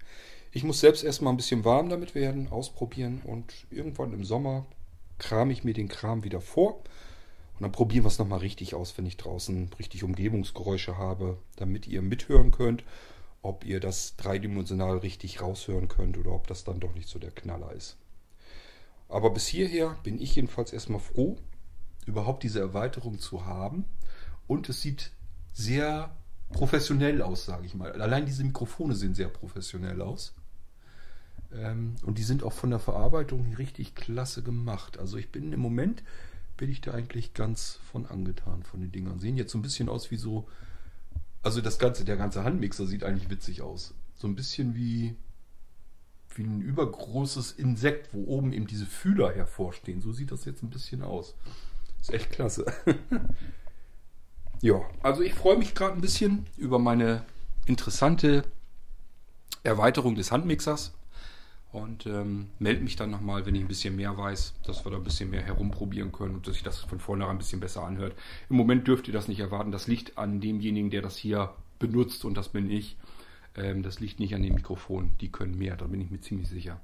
Ich 0.53 0.63
muss 0.63 0.81
selbst 0.81 1.03
erstmal 1.03 1.33
ein 1.33 1.39
bisschen 1.39 1.65
warm 1.65 1.89
damit 1.89 2.15
werden, 2.15 2.49
ausprobieren 2.49 3.23
und 3.25 3.67
irgendwann 3.71 4.13
im 4.13 4.25
Sommer 4.25 4.67
kram 5.17 5.51
ich 5.51 5.65
mir 5.65 5.73
den 5.73 5.89
Kram 5.89 6.23
wieder 6.23 6.43
vor 6.43 6.75
und 7.55 7.63
dann 7.63 7.73
probieren 7.73 8.05
wir 8.05 8.09
es 8.09 8.19
nochmal 8.19 8.41
richtig 8.41 8.75
aus, 8.75 8.99
wenn 8.99 9.07
ich 9.07 9.17
draußen 9.17 9.71
richtig 9.79 10.05
Umgebungsgeräusche 10.05 10.99
habe, 10.99 11.39
damit 11.57 11.89
ihr 11.89 12.03
mithören 12.03 12.51
könnt, 12.51 12.85
ob 13.41 13.65
ihr 13.65 13.81
das 13.81 14.17
dreidimensional 14.17 14.99
richtig 14.99 15.41
raushören 15.41 15.89
könnt 15.89 16.19
oder 16.19 16.33
ob 16.33 16.47
das 16.47 16.65
dann 16.65 16.79
doch 16.79 16.95
nicht 16.95 17.09
so 17.09 17.19
der 17.19 17.31
Knaller 17.31 17.73
ist. 17.73 17.97
Aber 19.13 19.31
bis 19.31 19.47
hierher 19.47 19.97
bin 20.03 20.21
ich 20.21 20.35
jedenfalls 20.37 20.73
erstmal 20.73 21.01
froh, 21.01 21.37
überhaupt 22.07 22.43
diese 22.43 22.61
Erweiterung 22.61 23.19
zu 23.19 23.45
haben. 23.45 23.85
Und 24.47 24.69
es 24.69 24.81
sieht 24.81 25.13
sehr 25.53 26.17
professionell 26.49 27.21
aus, 27.21 27.45
sage 27.45 27.67
ich 27.67 27.75
mal. 27.75 27.93
Allein 28.01 28.25
diese 28.25 28.43
Mikrofone 28.43 28.95
sehen 28.95 29.15
sehr 29.15 29.29
professionell 29.29 30.01
aus. 30.01 30.35
Ähm, 31.53 31.97
und 32.05 32.17
die 32.17 32.23
sind 32.23 32.43
auch 32.43 32.55
von 32.55 32.71
der 32.71 32.79
Verarbeitung 32.79 33.55
richtig 33.55 33.95
klasse 33.95 34.43
gemacht. 34.43 34.99
Also 34.99 35.19
ich 35.19 35.31
bin 35.31 35.53
im 35.53 35.61
Moment, 35.61 36.03
bin 36.57 36.71
ich 36.71 36.81
da 36.81 36.93
eigentlich 36.93 37.35
ganz 37.35 37.79
von 37.91 38.07
angetan 38.07 38.63
von 38.63 38.81
den 38.81 38.93
Dingern. 38.93 39.21
Sehen 39.21 39.37
jetzt 39.37 39.53
so 39.53 39.59
ein 39.59 39.63
bisschen 39.63 39.91
aus 39.91 40.11
wie 40.11 40.17
so, 40.17 40.49
also 41.43 41.61
das 41.61 41.79
ganze, 41.79 42.07
der 42.07 42.17
ganze 42.17 42.45
Handmixer 42.45 42.87
sieht 42.87 43.05
eigentlich 43.05 43.29
witzig 43.29 43.61
aus. 43.61 43.95
So 44.15 44.27
ein 44.27 44.37
bisschen 44.37 44.75
wie 44.75 45.17
wie 46.39 46.45
ein 46.45 46.61
übergroßes 46.61 47.53
Insekt, 47.53 48.13
wo 48.13 48.25
oben 48.25 48.53
eben 48.53 48.67
diese 48.67 48.87
Fühler 48.87 49.33
hervorstehen. 49.33 50.01
So 50.01 50.13
sieht 50.13 50.33
das 50.33 50.45
jetzt 50.45 50.63
ein 50.63 50.71
bisschen 50.71 51.03
aus. 51.03 51.35
Ist 52.01 52.13
echt 52.13 52.31
klasse. 52.31 52.67
ja, 54.61 54.81
also 55.03 55.23
ich 55.23 55.35
freue 55.35 55.57
mich 55.57 55.75
gerade 55.75 55.95
ein 55.95 56.01
bisschen 56.01 56.47
über 56.57 56.79
meine 56.79 57.25
interessante 57.67 58.45
Erweiterung 59.63 60.15
des 60.15 60.33
Handmixers 60.33 60.93
und 61.73 62.07
ähm, 62.07 62.49
melde 62.59 62.83
mich 62.83 62.97
dann 62.97 63.11
nochmal, 63.11 63.47
wenn 63.47 63.55
ich 63.55 63.63
ein 63.63 63.69
bisschen 63.69 63.97
mehr 63.97 64.17
weiß, 64.17 64.55
dass 64.65 64.85
wir 64.85 64.93
da 64.93 64.99
ein 64.99 65.05
bisschen 65.05 65.31
mehr 65.31 65.43
herumprobieren 65.43 66.13
können 66.13 66.35
und 66.35 66.47
dass 66.47 66.55
sich 66.55 66.63
das 66.63 66.81
von 66.81 67.01
vornherein 67.01 67.37
ein 67.37 67.39
bisschen 67.39 67.61
besser 67.61 67.83
anhört. 67.83 68.15
Im 68.51 68.57
Moment 68.57 68.87
dürft 68.87 69.09
ihr 69.09 69.15
das 69.15 69.29
nicht 69.29 69.41
erwarten. 69.41 69.73
Das 69.73 69.87
liegt 69.87 70.19
an 70.19 70.41
demjenigen, 70.41 70.91
der 70.91 71.03
das 71.03 71.17
hier 71.17 71.55
benutzt 71.79 72.25
und 72.25 72.35
das 72.35 72.51
bin 72.51 72.71
ich. 72.71 72.97
Ähm, 73.57 73.83
das 73.83 74.01
liegt 74.01 74.21
nicht 74.21 74.35
an 74.35 74.43
dem 74.43 74.55
Mikrofon. 74.55 75.13
Die 75.21 75.31
können 75.31 75.57
mehr, 75.57 75.77
da 75.77 75.87
bin 75.87 76.01
ich 76.01 76.11
mir 76.11 76.21
ziemlich 76.21 76.49
sicher. 76.49 76.81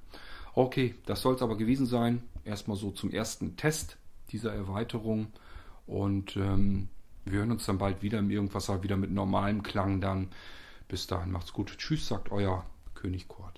Okay, 0.54 0.94
das 1.07 1.22
soll 1.22 1.35
es 1.35 1.42
aber 1.42 1.57
gewesen 1.57 1.87
sein. 1.87 2.22
Erstmal 2.44 2.76
so 2.76 2.90
zum 2.90 3.11
ersten 3.11 3.57
Test 3.57 3.98
dieser 4.31 4.52
Erweiterung. 4.52 5.28
Und 5.87 6.37
ähm, 6.37 6.88
wir 7.24 7.40
hören 7.40 7.52
uns 7.52 7.66
dann 7.66 7.78
bald 7.78 8.02
wieder 8.02 8.18
im 8.18 8.31
Irgendwasser, 8.31 8.83
wieder 8.83 8.96
mit 8.96 9.11
normalem 9.11 9.62
Klang 9.62 10.00
dann. 10.00 10.28
Bis 10.88 11.07
dahin 11.07 11.33
macht's 11.33 11.52
gut. 11.52 11.76
Tschüss, 11.78 12.09
sagt 12.09 12.31
euer 12.33 12.64
König 12.94 13.28
Kurt. 13.28 13.58